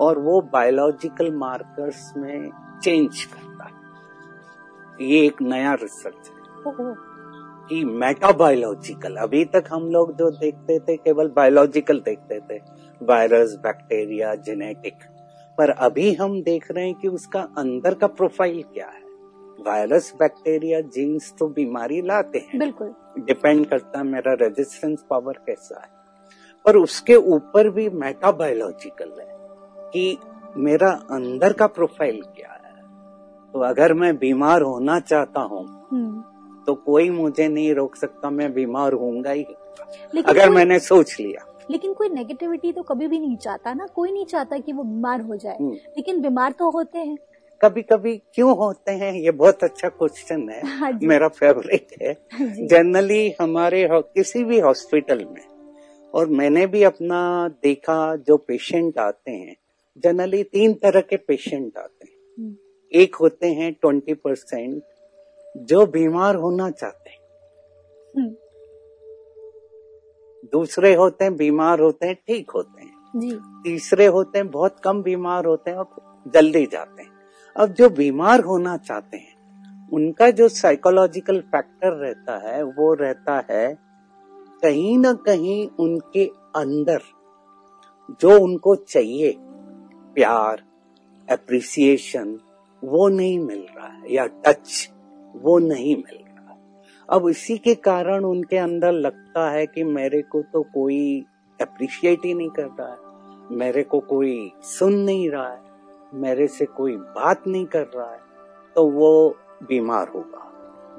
और 0.00 0.18
वो 0.18 0.40
बायोलॉजिकल 0.40 1.32
मार्कर्स 1.32 2.12
में 2.16 2.50
चेंज 2.82 3.24
करता 3.24 3.64
है। 3.64 3.76
ये 5.08 5.26
एक 5.26 5.42
नया 5.42 5.74
रिसर्च 5.74 6.30
है। 6.30 6.36
कि 7.68 7.84
मेटाबायोलॉजिकल 7.84 9.16
अभी 9.16 9.44
तक 9.44 9.64
हम 9.72 9.90
लोग 9.90 10.16
जो 10.16 10.30
देखते 10.30 10.78
थे 10.78 10.96
केवल 10.96 11.28
बायोलॉजिकल 11.28 12.00
देखते 12.00 12.40
थे 12.40 12.62
वायरस 13.02 13.58
बैक्टीरिया 13.62 14.34
जेनेटिक 14.34 14.94
पर 15.58 15.70
अभी 15.70 16.14
हम 16.14 16.42
देख 16.42 16.70
रहे 16.70 16.84
हैं 16.84 16.94
कि 16.94 17.08
उसका 17.08 17.40
अंदर 17.40 17.94
का 17.94 18.06
प्रोफ़ाइल 18.06 18.62
क्या 18.62 18.86
है। 18.86 19.00
वायरस 19.60 20.14
बैक्टीरिया 20.14 20.80
जीन्स 20.80 21.34
तो 21.38 21.48
बीमारी 21.48 22.02
लाते 22.02 22.38
हैं। 22.38 22.58
बिल्कुल। 22.58 22.94
डिपेंड 23.18 23.66
करता 23.66 23.98
है 23.98 24.04
मेरा 24.04 24.32
रेजिस्टेंस 24.32 25.04
पावर 25.10 25.32
कैसा 25.32 25.80
है। 25.80 25.95
पर 26.66 26.76
उसके 26.76 27.14
ऊपर 27.14 27.70
भी 27.70 27.88
मेटाबायोलॉजिकल 27.88 29.12
है 29.20 29.36
कि 29.92 30.18
मेरा 30.56 30.90
अंदर 31.10 31.52
का 31.52 31.66
प्रोफ़ाइल 31.66 32.22
क्या 32.22 32.52
है। 32.52 32.82
तो 33.52 33.60
अगर 33.60 33.94
मैं 33.94 34.16
बीमार 34.16 34.62
होना 34.62 35.00
चाहता 35.00 35.40
हूँ 35.40 35.86
हम्म, 35.92 36.20
तो 36.64 36.74
कोई 36.74 37.10
मुझे 37.10 37.48
नहीं 37.48 37.74
रोक 37.74 37.96
सकता 37.96 38.30
मैं 38.30 38.54
बीमार 38.54 38.92
होऊँगा 38.92 39.30
ही। 39.30 39.44
अगर 40.26 40.50
मैंने 40.50 40.78
सोच 40.78 41.16
लिया। 41.20 41.52
लेकिन 41.70 41.92
कोई 41.92 42.08
नेगेटिविटी 42.08 42.72
तो 42.72 42.82
कभी 42.82 43.08
भी 43.08 43.18
नहीं 43.18 43.36
चाहता 43.36 43.74
ना। 43.74 43.86
कोई 43.86 44.12
नहीं 44.12 44.26
चाहता 44.26 44.58
कि 44.58 44.72
वो 44.72 44.82
बीमार 44.82 45.20
हो 45.20 45.36
जाए। 45.36 45.56
हम्म। 45.60 45.72
लेकिन 45.72 46.20
बीमार 46.20 46.52
तो 46.52 46.70
होते 46.70 46.98
हैं। 46.98 47.18
कभी 47.62 47.82
कभी 47.82 48.22
क्यों 48.34 48.56
होते 48.56 48.92
हैं? 48.92 49.12
ये 49.12 49.30
बहुत 49.30 49.64
अच्छा 49.64 49.88
क्वेश्चन 49.88 50.50
हाँ। 50.66 50.92
है। 50.92 51.06
मेरा 51.06 51.28
फेवरेट 51.28 51.88
है। 52.02 52.14
जनरली 52.66 53.34
हमारे 53.40 53.88
किसी 53.92 54.44
भी 54.44 54.60
हॉस्पिटल 54.60 55.24
में 55.24 55.55
और 56.16 56.26
मैंने 56.26 56.66
भी 56.66 56.82
अपना 56.82 57.48
देखा 57.62 58.16
जो 58.16 58.36
पेशेंट 58.36 58.98
आते 58.98 59.30
हैं 59.30 59.56
जनरली 59.98 60.42
तीन 60.42 60.74
तरह 60.74 61.00
के 61.00 61.16
पेशेंट 61.16 61.78
आते 61.78 62.04
हैं। 62.04 62.44
हम्म, 62.44 62.56
एक 62.92 63.14
होते 63.14 63.46
हैं 63.46 63.72
ट्वेंटी 63.72 64.14
परसेंट 64.14 64.82
जो 65.56 65.86
बीमार 65.86 66.34
होना 66.34 66.70
चाहते 66.70 67.10
हैं। 67.10 67.18
हम्म, 68.16 68.34
दूसरे 70.52 70.94
होते 70.94 71.24
हैं 71.24 71.36
बीमार 71.36 71.80
होते 71.80 72.06
हैं 72.06 72.14
ठीक 72.14 72.50
होते 72.50 72.82
हैं। 72.82 72.94
जी। 73.16 73.38
तीसरे 73.64 74.06
होते 74.06 74.38
हैं 74.38 74.50
बहुत 74.50 74.76
कम 74.84 75.02
बीमार 75.02 75.44
होते 75.44 75.70
हैं 75.70 75.78
और 75.78 76.22
जल्दी 76.34 76.66
जाते 76.66 77.02
हैं। 77.02 77.10
अब 77.56 77.72
जो 77.72 77.88
बीमार 77.90 78.40
होना 78.40 78.76
चाहते 78.76 79.16
हैं 79.16 79.88
उनका 79.92 80.30
जो 80.30 80.48
साइकोलॉजिकल 80.48 81.40
फैक्टर 81.40 81.92
रहता 81.92 82.36
है 82.48 82.62
वो 82.62 82.94
रहता 82.94 83.44
है 83.50 83.85
कहीं 84.62 84.96
ना 84.98 85.12
कहीं 85.26 85.68
उनके 85.80 86.24
अंदर 86.56 87.02
जो 88.20 88.38
उनको 88.40 88.74
चाहिए, 88.76 89.34
प्यार 90.16 90.62
अप्रिसिएशन 91.28 92.38
वो 92.82 93.08
नहीं 93.08 93.38
मिल 93.38 93.66
रहा 93.76 93.86
है, 93.86 94.14
या 94.14 94.26
टच 94.44 94.88
वो 95.34 95.58
नहीं 95.58 95.96
मिल 95.96 96.16
रहा 96.16 96.52
है। 96.52 96.82
अब 97.08 97.28
इसी 97.28 97.56
के 97.58 97.74
कारण 97.74 98.24
उनके 98.24 98.56
अंदर 98.58 98.92
लगता 98.92 99.48
है 99.50 99.66
कि 99.66 99.84
मेरे 99.84 100.22
को 100.22 100.42
तो 100.42 100.62
कोई 100.74 101.24
अप्रिशिएट 101.60 102.24
ही 102.24 102.34
नहीं 102.34 102.50
कर 102.50 102.66
रहा 102.70 102.90
है, 102.90 103.56
मेरे 103.56 103.82
को 103.82 104.00
कोई 104.00 104.52
सुन 104.68 104.94
नहीं 104.94 105.28
रहा 105.30 105.48
है, 105.48 105.60
मेरे 106.14 106.46
से 106.48 106.64
कोई 106.66 106.96
बात 106.96 107.46
नहीं 107.46 107.64
कर 107.66 107.86
रहा 107.86 108.10
है 108.12 108.20
तो 108.76 108.84
वो 108.90 109.36
बीमार 109.62 110.08
होगा। 110.08 110.42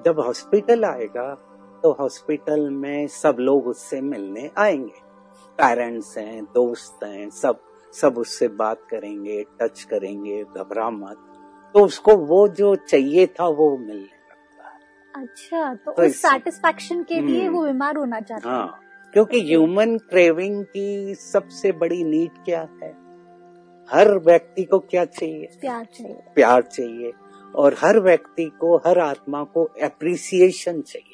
जब 0.05 0.19
हॉस्पिटल 0.19 0.85
आएगा 0.85 1.33
तो 1.83 1.91
हॉस्पिटल 1.91 2.69
में 2.69 3.07
सब 3.07 3.35
लोग 3.39 3.67
उससे 3.67 4.01
मिलने 4.01 4.51
आएँगे। 4.57 5.07
पेरेंट्स 5.61 6.17
हैं 6.17 6.43
दोस्त 6.43 7.03
हैं 7.03 7.29
सब 7.29 7.63
सब 7.93 8.17
उससे 8.17 8.47
बात 8.47 8.81
करेंगे 8.89 9.45
टच 9.61 9.83
करेंगे 9.83 10.43
घबरा 10.43 10.89
मत। 10.89 11.17
तो 11.73 11.85
उसको 11.85 12.15
वो 12.15 12.47
जो 12.47 12.75
चाहिए 12.75 13.25
था 13.25 13.47
वो 13.47 13.77
मिलने 13.77 13.93
लगता 13.93 14.69
है। 14.69 14.79
अच्छा 15.15 15.75
तो, 15.75 15.91
तो 15.91 16.05
उस 16.05 16.15
सेटिस्फेक्शन 16.15 17.03
के 17.03 17.19
लिए 17.19 17.45
हम्म। 17.45 17.57
वो 17.57 17.65
बीमार 17.65 17.97
होना 17.97 18.19
चाहते 18.19 18.49
हैं। 18.49 18.69
क्योंकि 19.13 19.41
ह्यूमन 19.41 19.97
क्रेविंग 19.97 20.65
की 20.65 21.15
सबसे 21.15 21.71
बड़ी 21.71 22.03
नीड 22.03 22.31
क्या 22.45 22.67
है? 22.83 23.07
हर 23.91 24.17
व्यक्ति 24.17 24.63
को 24.63 24.79
क्या 24.79 25.05
चाहिए? 25.05 25.45
प्यार 25.61 25.85
चाहिए। 25.85 26.23
प्यार 26.35 26.61
चाहिए। 26.61 27.11
और 27.55 27.73
हर 27.73 27.99
व्यक्ति 27.99 28.45
को 28.45 28.77
हर 28.77 28.99
आत्मा 28.99 29.43
को 29.43 29.69
एप्रिसिएशन 29.79 30.81
चाहिए। 30.81 31.06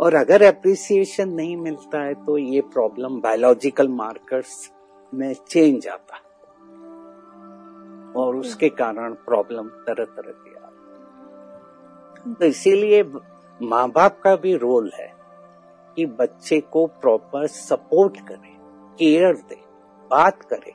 और 0.00 0.14
अगर 0.14 0.42
एप्रिसिएशन 0.42 1.28
नहीं 1.28 1.56
मिलता 1.56 2.02
है 2.02 2.14
तो 2.24 2.36
ये 2.38 2.60
प्रॉब्लम 2.72 3.20
बायोलॉजिकल 3.20 3.88
मार्कर्स 3.88 4.70
में 5.12 5.32
चेंज 5.34 5.88
आता 5.88 6.14
है। 6.14 6.28
और 8.14 8.36
उसके 8.36 8.68
कारण 8.68 9.14
प्रॉब्लम 9.26 9.68
तरह 9.86 10.04
तरह 10.06 10.32
की 10.32 10.54
आ 10.54 10.68
रही 10.68 12.28
है। 12.28 12.34
तो 12.34 12.44
इसीलिए 12.46 13.02
माँ 13.60 13.88
बाप 13.90 14.20
का 14.20 14.34
भी 14.36 14.54
रोल 14.56 14.90
है 14.94 15.12
कि 15.96 16.06
बच्चे 16.06 16.60
को 16.72 16.86
प्रॉपर 16.86 17.46
सपोर्ट 17.46 18.16
करे 18.28 18.56
केयर 18.98 19.34
दे, 19.34 19.58
बात 20.10 20.42
करे। 20.42 20.74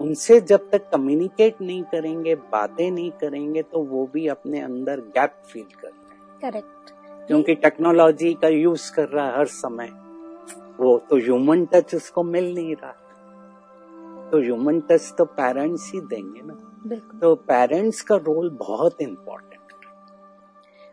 उनसे 0.00 0.40
जब 0.40 0.68
तक 0.70 0.90
कम्युनिकेट 0.90 1.60
नहीं 1.60 1.82
करेंगे, 1.84 2.34
बातें 2.34 2.90
नहीं 2.90 3.10
करेंगे 3.12 3.62
तो 3.62 3.82
वो 3.84 4.06
भी 4.12 4.26
अपने 4.28 4.60
अंदर 4.60 5.00
गैप 5.16 5.42
फील 5.46 5.64
करते 5.80 6.14
हैं। 6.14 6.38
करेक्ट 6.42 6.90
क्योंकि 7.28 7.54
टेक्नोलॉजी 7.54 8.32
का 8.34 8.48
यूज़ 8.48 8.92
कर 8.92 9.08
रहा 9.08 9.26
है 9.26 9.36
हर 9.38 9.46
समय। 9.46 9.90
वो 10.80 10.96
तो 11.10 11.16
ह्यूमन 11.16 11.64
टच 11.64 11.94
उसको 11.94 12.22
मिल 12.22 12.54
नहीं 12.54 12.74
रहा। 12.74 12.92
तो 14.30 14.40
ह्यूमन 14.40 14.80
टच 14.80 15.12
तो 15.18 15.24
पेरेंट्स 15.24 15.90
ही 15.94 16.00
देंगे 16.00 16.40
ना। 16.44 16.54
तो 17.20 17.34
पेरेंट्स 17.34 18.00
का 18.02 18.16
रोल 18.16 18.50
बहुत 18.50 19.02
इम्पोर्टेंट 19.02 19.56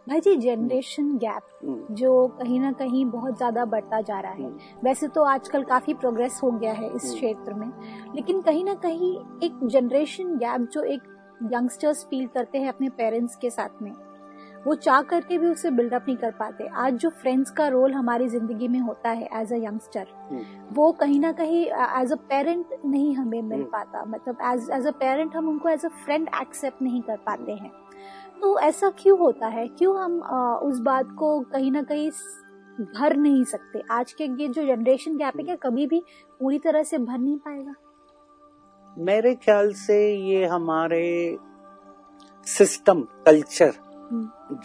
भाई 0.10 0.20
जी 0.20 0.36
जनरेशन 0.36 1.18
गैप 1.18 1.44
जो 1.92 2.28
कहीं 2.40 2.60
ना 2.60 2.72
कहीं 2.72 3.06
बहुत 3.06 3.38
ज़्यादा 3.38 3.64
बढ़ता 3.66 4.02
जा 4.02 4.20
रहा 4.20 4.32
है। 4.32 4.50
वैसे 4.84 5.08
तो 5.08 5.24
आजकल 5.24 5.64
काफ़ी 5.64 5.94
प्रोग्रेस 5.94 6.40
हो 6.44 6.52
गया 6.52 6.74
है 6.74 6.90
इस 6.96 7.04
हम्म। 7.04 7.16
क्षेत्र 7.16 7.54
में। 7.54 7.72
लेकिन 8.16 8.42
कहीं 8.42 8.64
ना 8.66 8.74
कहीं 8.74 9.14
एक 9.44 9.66
जनरेशन 9.66 10.38
गैप 10.38 10.70
जो 10.74 10.84
एक 10.84 11.02
यंगस्टर्स 11.54 12.04
फील 12.04 12.28
करते 12.28 12.58
हैं 12.58 12.70
अपने 12.70 12.90
पेरेंट्स 12.90 13.36
के 13.36 13.50
साथ 13.50 13.82
में 13.82 13.92
वो 14.66 14.76
चाह 14.76 15.02
करके 15.02 15.38
भी 15.38 15.48
उसे 15.48 15.70
बिल्डअप 15.72 16.06
नहीं 16.08 16.18
कर 16.18 16.32
पाते। 16.32 16.68
आज 16.76 16.94
जो 17.00 17.10
फ्रेंड्स 17.12 17.52
का 17.58 17.68
रोल 17.68 17.94
हमारी 17.94 18.28
ज़िंदगी 18.28 18.68
में 18.68 18.80
होता 18.80 19.10
है 19.10 19.30
एज 19.42 19.54
अ 19.54 19.58
यंगस्टर 19.58 20.08
वो 20.74 20.92
कहीं 20.92 21.20
ना 21.20 21.32
कहीं 21.32 21.66
एज 22.02 22.12
अ 22.12 22.16
पेरेंट 22.30 22.74
नहीं 22.86 23.16
हमें 23.16 23.42
मिल 23.42 23.60
हम्म। 23.60 23.70
पाता। 23.72 24.04
मतलब 24.08 24.38
एज 24.54 24.70
एज 24.74 24.88
अ 24.88 24.92
पेरेंट 25.00 25.36
हम 25.36 25.50
उनको 25.50 25.70
एज 25.70 25.86
अ 25.86 25.90
फ्रेंड 26.06 26.28
एक्सेप्ट 26.42 26.82
नहीं 26.82 27.02
कर 27.02 27.18
पाते 27.26 27.52
हैं। 27.52 27.72
तो 28.42 28.58
ऐसा 28.60 28.90
क्यों 28.98 29.18
होता 29.20 29.48
है? 29.48 29.68
क्यों 29.68 29.98
हम 30.00 30.20
अ, 30.20 30.60
उस 30.64 30.80
बात 30.82 31.12
को 31.20 31.40
कहीं 31.52 31.72
ना 31.72 31.82
कहीं 31.84 32.10
भर 32.96 33.16
नहीं 33.18 33.44
सकते? 33.46 33.82
आज 33.92 34.12
के 34.14 34.24
ये 34.42 34.48
जो 34.48 34.66
जनरेशन 34.66 35.18
गैप 35.18 35.38
है 35.38 35.44
क्या 35.44 35.56
कभी 35.64 35.88
भी 35.88 36.02
पूरी 36.40 36.60
तरह 36.60 36.84
से 36.84 36.98
भर 36.98 37.18
नहीं 37.18 37.38
पाएगा? 37.38 37.74
मेरे 38.98 39.34
ख्याल 39.36 39.72
से 39.76 39.98
ये 40.14 40.46
हमारे 40.46 41.38
सिस्टम 42.48 43.02
कल्चर 43.26 43.66
हम्म, 43.68 43.85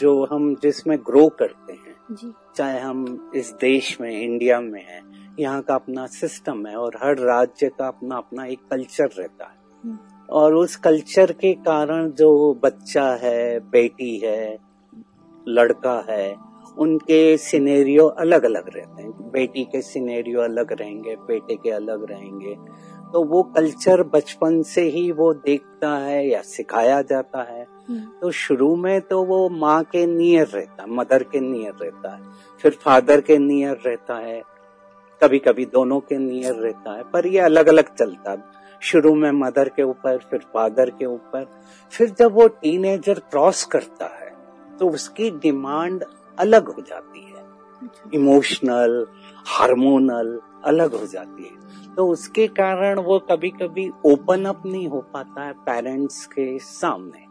जो 0.01 0.25
हम 0.25 0.55
जिसमें 0.55 0.99
ग्रो 0.99 1.29
करते 1.29 1.73
हैं। 1.73 1.95
जी। 2.11 2.33
चाहे 2.57 2.81
हम 2.81 3.31
इस 3.37 3.53
देश 3.53 4.01
में 4.01 4.23
इंडिया 4.23 4.61
में 4.61 4.87
है 4.87 5.03
यहाँ 5.41 5.63
का 5.63 5.75
अपना 5.75 6.07
सिस्टम 6.07 6.67
है 6.67 6.77
और 6.77 6.93
हर 7.03 7.19
राज्य 7.19 7.69
का 7.69 7.89
अपना 7.89 8.17
अपना 8.17 8.45
एक 8.45 8.59
कल्चर 8.71 9.09
रहता 9.19 9.45
है। 9.45 9.57
हम्म। 9.85 9.99
और 10.31 10.55
उस 10.55 10.77
कल्चर 10.77 11.33
के 11.33 11.55
कारण 11.55 12.11
जो 12.11 12.61
बच्चा 12.63 13.15
है 13.15 13.61
बेटी 13.61 14.19
है 14.19 14.59
लड़का 15.49 16.07
है 16.11 16.37
उनके 16.79 17.37
सिनेरियो 17.37 18.07
अलग 18.07 18.45
अलग 18.45 18.77
रहते 18.77 19.03
हैं। 19.03 19.31
बेटी 19.31 19.65
के 19.65 19.83
सिनेरियो 19.83 20.41
अलग 20.41 20.73
रहेंगे 20.73 21.17
बेटे 21.17 21.55
के 21.55 21.71
अलग 21.71 22.11
रहेंगे। 22.11 22.57
तो 23.13 23.23
वो 23.25 23.43
कल्चर 23.57 24.03
बचपन 24.03 24.63
से 24.63 24.83
ही 24.89 25.11
वो 25.13 25.33
देखता 25.35 25.97
है 25.97 26.27
या 26.29 26.41
सिखाया 26.43 27.01
जाता 27.03 27.43
है 27.43 27.67
हम्म। 27.89 28.01
तो 28.21 28.31
शुरू 28.31 28.75
में 28.77 29.01
तो 29.01 29.23
वो 29.25 29.49
माँ 29.49 29.83
के 29.85 30.05
नियर 30.07 30.47
रहता 30.47 30.83
है 30.83 30.91
मदर 30.91 31.23
के 31.23 31.41
नियर 31.41 31.73
रहता 31.83 32.15
है 32.15 32.23
फिर 32.65 32.77
फादर 32.83 33.21
के 33.21 33.39
नियर 33.39 33.81
रहता 33.87 34.17
है 34.17 34.41
कभी 35.23 35.39
कभी 35.39 35.65
दोनों 35.65 36.01
के 36.01 36.19
नियर 36.19 36.55
रहता 36.55 36.93
है 36.93 37.03
पर 37.13 37.27
ये 37.27 37.39
अलग 37.41 37.69
अलग 37.69 37.95
चलता 37.95 38.31
है 38.31 38.43
शुरू 38.83 39.15
में 39.15 39.31
मदर 39.31 39.69
के 39.69 39.83
ऊपर 39.83 40.19
फिर 40.31 40.41
फादर 40.55 40.91
के 40.91 41.07
ऊपर 41.07 41.47
फिर 41.93 42.11
जब 42.19 42.33
वो 42.33 42.47
टीनेजर 42.49 43.19
क्रॉस 43.31 43.65
करता 43.65 44.07
है 44.07 44.33
तो 44.79 44.89
उसकी 44.91 45.31
डिमांड 45.31 46.05
अलग 46.39 46.69
हो 46.69 46.83
जाती 46.83 47.21
है। 47.21 47.30
इमोशनल, 48.15 49.07
हार्मोनल, 49.47 50.39
अलग 50.65 50.95
हो 50.95 51.07
जाती 51.07 51.45
है। 51.45 51.95
तो 51.95 52.07
उसके 52.09 52.47
कारण 52.49 52.99
वो 52.99 53.19
कभी 53.31 53.51
कभी 53.53 53.89
ओपन 54.07 54.45
अप 54.45 54.63
नहीं 54.67 54.89
हो 54.89 55.01
पाता 55.15 55.45
है 55.45 55.53
पेरेंट्स 55.61 56.25
के 56.27 56.59
सामने। 56.59 57.27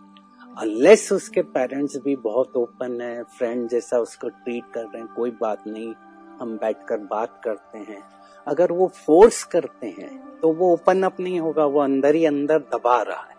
अनलेस 0.57 1.11
उसके 1.11 1.41
पेरेंट्स 1.47 1.97
भी 1.97 2.15
बहुत 2.17 2.55
ओपन 2.57 2.99
है 3.01 3.23
फ्रेंड 3.37 3.67
जैसा 3.69 3.99
उसको 3.99 4.29
ट्रीट 4.29 4.63
कर 4.73 4.83
रहे 4.83 4.97
हैं, 4.97 5.07
कोई 5.07 5.31
बात 5.31 5.67
नहीं, 5.67 5.93
हम 6.41 6.57
बैठकर 6.57 6.97
बात 7.11 7.39
करते 7.43 7.77
हैं। 7.79 8.01
अगर 8.47 8.71
वो 8.71 8.87
फोर्स 8.97 9.43
करते 9.43 9.87
हैं 9.99 10.17
तो 10.41 10.51
वो 10.51 10.71
ओपन 10.73 11.03
अप 11.03 11.19
नहीं 11.19 11.39
होगा, 11.39 11.65
वो 11.65 11.79
अंदर 11.79 12.15
ही 12.15 12.25
अंदर 12.25 12.59
दबा 12.73 13.01
रहा 13.01 13.21
है। 13.21 13.37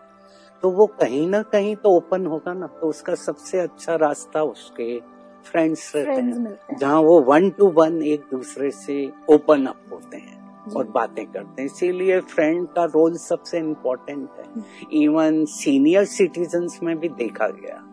तो 0.63 0.69
वो 0.69 0.85
कहीं 0.99 1.27
ना 1.27 1.41
कहीं 1.43 1.75
तो 1.75 1.89
ओपन 1.89 2.25
होगा 2.25 2.53
ना 2.53 2.67
तो 2.71 2.87
उसका 2.87 3.15
सबसे 3.15 3.59
अच्छा 3.59 3.95
रास्ता 3.95 4.43
उसके 4.43 4.99
फ्रेंड्स 5.45 5.95
रहते 5.95 6.11
हैं। 6.11 6.77
जहाँ 6.77 7.01
वो 7.01 7.21
वन 7.21 7.49
टू 7.49 7.67
वन 7.67 8.01
एक 8.03 8.23
दूसरे 8.31 8.71
से 8.71 9.11
ओपन 9.29 9.65
अप 9.65 9.81
होते 9.91 10.17
हैं 10.17 10.63
और 10.75 10.87
बातें 10.87 11.25
करते 11.25 11.61
हैं। 11.61 11.69
इसीलिए 11.69 12.19
फ्रेंड 12.19 12.67
का 12.67 12.83
रोल 12.83 13.17
सबसे 13.17 13.57
इम्पोर्टेंट 13.57 14.29
है। 14.39 14.63
इवन 15.03 15.45
सीनियर 15.45 16.05
सिटीजन्स 16.05 16.83
में 16.83 16.99
भी 16.99 17.09
देखा 17.09 17.47
गया 17.47 17.83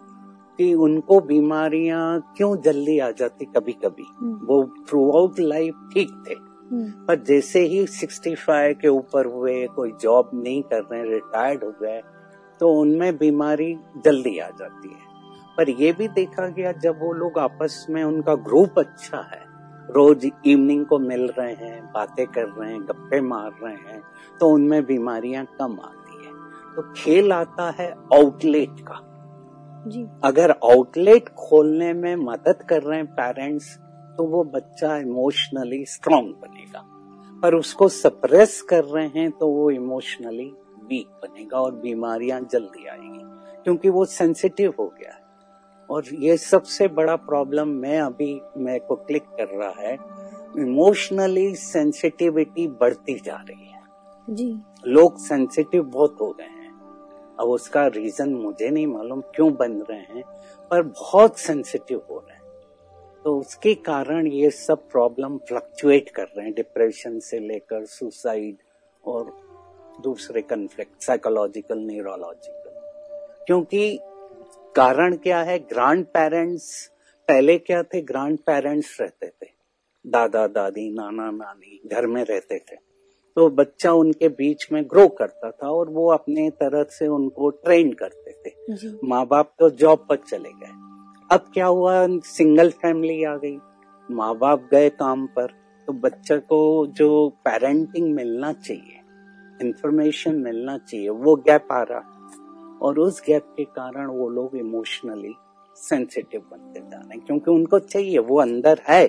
कि 0.58 0.74
उनको 0.74 1.20
बीमारियाँ 1.20 2.34
क्यों 2.36 2.56
जल्दी 2.56 2.98
आ 2.98 3.10
जाती 3.10 3.44
कभी 3.44 3.72
कभी 3.72 4.06
हम्म। 4.18 4.46
वो 4.46 4.74
थ्रू 4.88 5.10
आउट 5.12 5.40
लाइफ 5.40 5.74
ठीक 5.94 6.24
थे। 6.28 6.34
हम्म, 6.70 6.90
पर 6.90 7.24
जैसे 7.24 7.60
ही 7.60 7.86
65 7.86 8.74
के 8.74 8.88
ऊपर 8.88 9.26
हुए 9.26 9.66
कोई 9.66 9.92
जॉब 10.00 10.30
नहीं 10.34 10.62
कर 10.62 10.82
रहे 10.82 11.02
रिटायर्ड 11.02 11.64
हो 11.64 11.72
गए 11.82 12.02
तो 12.60 12.68
उनमें 12.80 13.16
बीमारी 13.16 13.78
जल्दी 14.04 14.38
आ 14.38 14.48
जाती 14.48 14.88
है। 14.88 15.07
पर 15.58 15.68
यह 15.68 15.92
भी 15.92 16.08
देखा 16.08 16.46
गया 16.48 16.72
जब 16.72 16.98
वो 17.00 17.12
लोग 17.12 17.38
आपस 17.38 17.86
में 17.90 18.04
उनका 18.04 18.34
ग्रुप 18.34 18.78
अच्छा 18.78 19.20
है 19.32 19.46
रोज 19.90 20.30
इवनिंग 20.46 20.86
को 20.86 20.98
मिल 20.98 21.26
रहे 21.38 21.52
हैं 21.52 21.84
बातें 21.84 22.26
कर 22.26 22.44
रहे 22.44 22.72
हैं 22.72 22.80
गप्पे 22.82 23.20
मार 23.20 23.50
रहे 23.62 23.74
हैं 23.74 24.02
तो 24.40 24.48
उनमें 24.48 24.84
बीमारियाँ 24.84 25.44
कम 25.44 25.78
आती 25.84 26.26
है। 26.26 26.32
तो 26.76 26.82
खेल 26.92 27.32
आता 27.32 27.70
है 27.70 27.90
आउटलेट 28.14 28.80
का। 28.80 29.00
जी। 29.86 30.06
अगर 30.24 30.50
आउटलेट 30.50 31.28
खोलने 31.28 31.92
में 31.92 32.16
मदद 32.16 32.62
कर 32.68 32.82
रहे 32.82 32.98
हैं 32.98 33.06
पेरेंट्स 33.06 33.76
तो 34.18 34.24
वो 34.24 34.44
बच्चा 34.44 34.96
इमोशनली 34.96 35.84
स्ट्रांग 35.84 36.32
बनेगा। 36.34 36.84
पर 37.42 37.54
उसको 37.54 37.88
सप्रेस 37.88 38.62
कर 38.62 38.84
रहे 38.84 39.06
हैं 39.06 39.30
तो 39.30 39.48
वो 39.48 39.70
इमोशनली 39.70 40.52
वीक 40.84 41.08
बनेगा 41.22 41.60
और 41.60 41.74
बीमारियाँ 41.74 42.40
जल्दी 42.52 42.86
आएँगी 42.86 43.20
क्योंकि 43.64 43.88
वो 43.88 44.04
सेंसिटिव 44.04 44.74
हो 44.78 44.94
गया 45.00 45.12
है। 45.12 45.27
और 45.90 46.04
ये 46.14 46.36
सबसे 46.36 46.88
बड़ा 46.88 47.16
प्रॉब्लम 47.16 47.68
मैं 47.68 48.00
अभी 48.00 48.40
मेरे 48.56 48.78
को 48.78 48.96
क्लिक 48.96 49.22
कर 49.22 49.48
रहा 49.48 49.74
है 49.80 49.94
इमोशनली 50.58 51.54
सेंसिटिविटी 51.54 52.66
बढ़ती 52.68 53.14
जा 53.24 53.36
रही 53.36 53.66
है। 53.66 53.82
जी। 54.30 54.60
लोग 54.86 55.18
सेंसिटिव 55.18 55.82
बहुत 55.82 56.16
हो 56.20 56.30
गए 56.32 56.44
हैं। 56.44 56.72
अब 57.40 57.48
उसका 57.48 57.86
रीजन 57.86 58.34
मुझे 58.34 58.70
नहीं 58.70 58.86
मालूम 58.86 59.20
क्यों 59.20 59.52
बन 59.54 59.72
रहे 59.90 59.98
हैं 59.98 60.22
पर 60.70 60.82
बहुत 60.82 61.38
सेंसिटिव 61.38 62.02
हो 62.10 62.18
रहे 62.18 62.32
हैं। 62.32 62.38
तो 63.24 63.38
उसके 63.38 63.74
कारण 63.74 64.26
ये 64.26 64.50
सब 64.50 64.88
प्रॉब्लम 64.88 65.38
फ्लक्चुएट 65.38 66.10
कर 66.10 66.24
रहे 66.24 66.44
हैं 66.44 66.54
डिप्रेशन 66.54 67.18
से 67.18 67.38
लेकर 67.38 67.84
सुसाइड 67.84 68.56
और 69.04 69.30
दूसरे 70.02 70.42
कन्फ्लिक्ट 70.42 71.02
साइकोलॉजिकल 71.02 71.78
न्यूरोलॉजिकल 71.78 72.76
क्योंकि 73.46 73.98
कारण 74.76 75.16
क्या 75.16 75.38
है? 75.38 75.58
ग्रांड 75.58 76.04
पेरेंट्स 76.04 76.90
पहले 77.28 77.58
क्या 77.58 77.82
थे? 77.82 78.02
ग्रांड 78.02 78.38
पेरेंट्स 78.38 79.00
रहते 79.00 79.26
थे। 79.26 79.46
दादा 80.06 80.46
दादी 80.46 80.92
नाना 80.92 81.30
नानी 81.30 81.80
घर 81.86 82.06
में 82.06 82.24
रहते 82.24 82.58
थे। 82.58 82.76
तो 83.36 83.50
बच्चा 83.50 83.92
उनके 83.92 84.28
बीच 84.28 84.68
में 84.72 84.84
ग्रो 84.84 85.08
करता 85.08 85.50
था 85.50 85.70
और 85.70 85.90
वो 85.90 86.10
अपने 86.10 86.50
तरह 86.50 86.82
से 86.82 87.06
उनको 87.06 87.50
ट्रेन 87.50 87.92
करते 87.92 88.30
थे। 88.30 88.54
माँ 89.04 89.26
बाप 89.26 89.54
तो 89.58 89.70
जॉब 89.70 90.06
पर 90.08 90.16
चले 90.16 90.48
गए। 90.48 90.72
अब 91.32 91.50
क्या 91.54 91.66
हुआ? 91.66 92.06
सिंगल 92.08 92.70
फैमिली 92.70 93.24
आ 93.24 93.36
गई। 93.36 93.58
माँ 94.10 94.38
बाप 94.38 94.68
गए 94.70 94.90
काम 94.90 95.26
पर। 95.26 95.46
तो 95.86 95.92
बच्चे 95.92 96.38
को 96.38 96.86
जो 96.86 97.28
पेरेंटिंग 97.28 98.14
मिलना 98.14 98.52
चाहिए 98.52 99.00
इंफॉर्मेशन 99.62 100.34
मिलना 100.34 100.78
चाहिए 100.78 101.08
वो 101.08 101.36
गैप 101.36 101.68
आ 101.72 101.82
रहा। 101.82 101.98
है 101.98 102.17
और 102.82 102.98
उस 102.98 103.22
गैप 103.26 103.54
के 103.56 103.64
कारण 103.64 104.06
वो 104.06 104.28
लोग 104.28 104.56
इमोशनली 104.56 105.34
सेंसिटिव 105.76 106.42
बनते 106.50 106.80
जा 106.80 106.96
रहे 106.96 107.16
हैं 107.16 107.26
क्योंकि 107.26 107.50
उनको 107.50 107.78
चाहिए 107.78 108.18
वो 108.18 108.40
अंदर 108.40 108.80
है। 108.88 109.04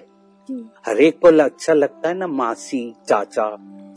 हर 0.86 0.98
एक 0.98 1.20
को 1.20 1.28
अच्छा 1.44 1.74
लगता 1.74 2.10
है 2.10 2.16
ना 2.18 2.28
मासी 2.28 2.82
चाचा 3.08 3.46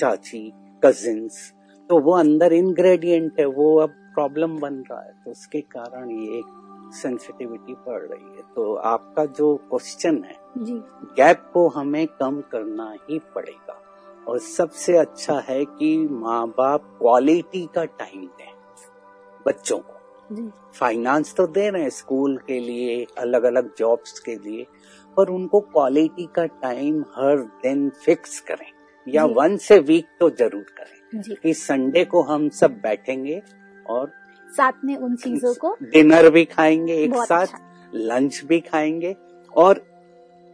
चाची 0.01 0.53
कजिन्स 0.85 1.53
तो 1.91 1.99
वो 1.99 2.13
अंदर 2.13 2.53
इंग्रेडिएंट 2.53 3.41
है 3.41 3.47
वो 3.47 3.75
अब 3.77 3.95
प्रॉब्लम 4.15 4.59
बन 4.61 4.75
रहा 4.91 5.01
है 5.01 5.13
तो 5.25 5.31
उसके 5.31 5.61
कारण 5.61 6.11
ये 6.11 6.43
सेंसिटिविटी 6.93 7.73
बढ़ 7.73 8.03
रही 8.03 8.37
है। 8.37 8.43
तो 8.57 8.75
आपका 8.75 9.25
जो 9.25 9.55
क्वेश्चन 9.71 10.23
है 10.25 10.65
जी। 10.65 10.75
गैप 11.17 11.51
को 11.55 11.69
हमें 11.69 12.07
कम 12.07 12.41
करना 12.53 12.95
ही 13.11 13.19
पड़ेगा। 13.35 13.79
और 14.29 14.39
सबसे 14.39 14.97
अच्छा 14.97 15.39
है 15.49 15.65
कि 15.65 15.97
माँ 16.11 16.47
बाप 16.49 16.81
क्वालिटी 16.99 17.69
का 17.75 17.85
टाइम 17.85 18.27
दें। 18.39 18.52
बच्चों 19.47 19.79
को। 19.79 20.51
फाइनेंस 20.75 21.35
तो 21.35 21.47
दे 21.47 21.69
रहे 21.71 21.83
हैं 21.83 21.91
स्कूल 21.91 22.37
के 22.47 22.59
लिए 22.61 23.07
अलग 23.19 23.43
अलग 23.43 23.71
जॉब्स 23.79 24.19
के 24.19 24.35
लिए 24.35 24.67
पर 25.17 25.29
उनको 25.29 25.61
क्वालिटी 25.61 26.27
का 26.37 26.47
टाइम 26.63 27.01
हर 27.17 27.37
दिन 27.63 27.89
फिक्स 28.05 28.41
करें 28.41 28.71
या। 29.07 29.25
वन 29.25 29.57
से 29.57 29.79
वीक 29.79 30.07
तो 30.21 30.31
ज़रूर 30.31 30.65
करें। 30.79 31.35
कि 31.43 31.55
संडे 31.55 32.05
को 32.05 32.23
हम 32.23 32.49
सब 32.49 32.81
बैठेंगे 32.83 33.41
और 33.87 34.11
साथ 34.49 34.85
में 34.85 34.97
उन 34.97 35.17
चीज़ों 35.17 35.55
को 35.55 35.77
डिनर 35.83 36.31
भी 36.31 36.45
खाएँगे 36.45 36.95
एक 36.95 37.15
साथ 37.17 37.43
अच्छा। 37.43 37.91
लंच 37.95 38.41
भी 38.45 38.61
खाएँगे 38.61 39.15
और 39.57 39.85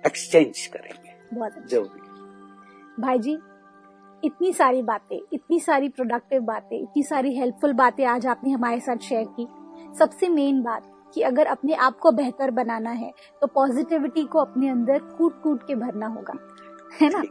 एक्सचेंज 0.04 0.66
करेंगे। 0.66 1.36
बहुत 1.36 1.52
अच्छा। 1.52 1.66
जो 1.66 1.82
भी। 1.82 3.02
भाई 3.02 3.18
जी 3.18 3.36
इतनी 4.22 4.52
सारी 4.52 4.82
बातें 4.82 5.18
इतनी 5.32 5.58
सारी 5.60 5.88
प्रोडक्टिव 5.88 6.42
बातें 6.42 6.76
इतनी 6.76 7.02
सारी 7.02 7.34
हेल्पफुल 7.36 7.72
बातें 7.72 8.04
आज 8.04 8.26
आपने 8.26 8.50
हमारे 8.50 8.80
साथ 8.80 8.96
शेयर 8.98 9.24
की। 9.36 9.46
सबसे 9.98 10.28
मेन 10.28 10.62
बात 10.62 10.86
कि 11.14 11.22
अगर 11.22 11.46
अपने 11.46 11.74
आप 11.74 11.98
को 11.98 12.10
बेहतर 12.10 12.50
बनाना 12.50 12.90
है 12.90 13.12
तो 13.40 13.46
पॉजिटिविटी 13.46 14.24
को 14.24 14.38
अपने 14.38 14.68
अंदर 14.68 14.98
कूट 15.18 15.40
कूट 15.42 15.66
के 15.66 15.74
भरना 15.74 16.06
होगा 16.06 16.34
है 17.00 17.08
ना? 17.08 17.22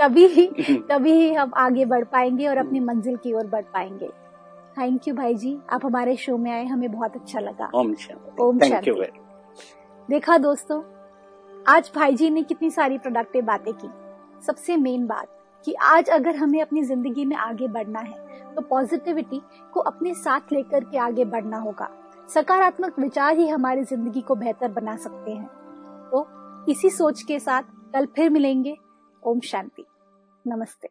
तभी 0.00 0.26
ही 0.26 0.46
तभी 0.90 1.12
ही 1.12 1.32
हम 1.34 1.52
आगे 1.56 1.84
बढ़ 1.84 2.04
पाएँगे 2.04 2.46
और 2.46 2.58
अपनी 2.58 2.80
मंजिल 2.80 3.16
की 3.16 3.32
ओर 3.32 3.46
बढ़ 3.46 3.64
पाएँगे। 3.64 4.08
थैंक 4.78 5.08
यू 5.08 5.14
भाई 5.14 5.34
जी 5.34 5.56
आप 5.70 5.86
हमारे 5.86 6.16
शो 6.16 6.36
में 6.36 6.50
आए 6.52 6.64
हमें 6.64 6.90
बहुत 6.92 7.16
अच्छा 7.16 7.40
लगा। 7.40 7.70
ओम 7.74 7.94
शांति। 7.94 8.42
ओम 8.42 8.58
शांति। 8.60 8.90
देखा 10.08 10.38
दोस्तों 10.38 10.82
आज 11.68 11.90
भाई 11.96 12.14
जी 12.14 12.30
ने 12.30 12.42
कितनी 12.42 12.70
सारी 12.70 12.98
प्रोडक्टिव 12.98 13.44
बातें 13.44 13.72
की। 13.74 13.88
सबसे 14.46 14.76
मेन 14.76 15.06
बात 15.06 15.34
कि 15.64 15.72
आज 15.84 16.08
अगर 16.10 16.36
हमें 16.36 16.60
अपनी 16.62 16.82
ज़िंदगी 16.82 17.24
में 17.24 17.36
आगे 17.36 17.68
बढ़ना 17.68 18.00
है 18.00 18.26
तो 18.54 18.62
पॉजिटिविटी 18.62 19.40
को 19.74 19.80
अपने 19.82 20.14
साथ 20.14 20.52
लेकर 20.52 20.84
के 20.84 20.98
आगे 20.98 21.24
बढ़ना 21.26 21.58
होगा। 21.58 21.90
सकारात्मक 22.28 22.98
विचार 22.98 23.36
ही 23.36 23.48
हमारी 23.48 23.82
ज़िंदगी 23.84 24.20
को 24.20 24.34
बेहतर 24.34 24.68
बना 24.72 24.96
सकते 24.96 25.30
हैं। 25.30 25.46
तो 26.10 26.26
इसी 26.68 26.90
सोच 26.90 27.22
के 27.22 27.38
साथ 27.38 27.62
कल 27.94 28.06
फिर 28.06 28.30
मिलेंगे। 28.30 28.76
ओम 29.22 29.40
शांति। 29.42 29.84
नमस्ते। 30.44 30.88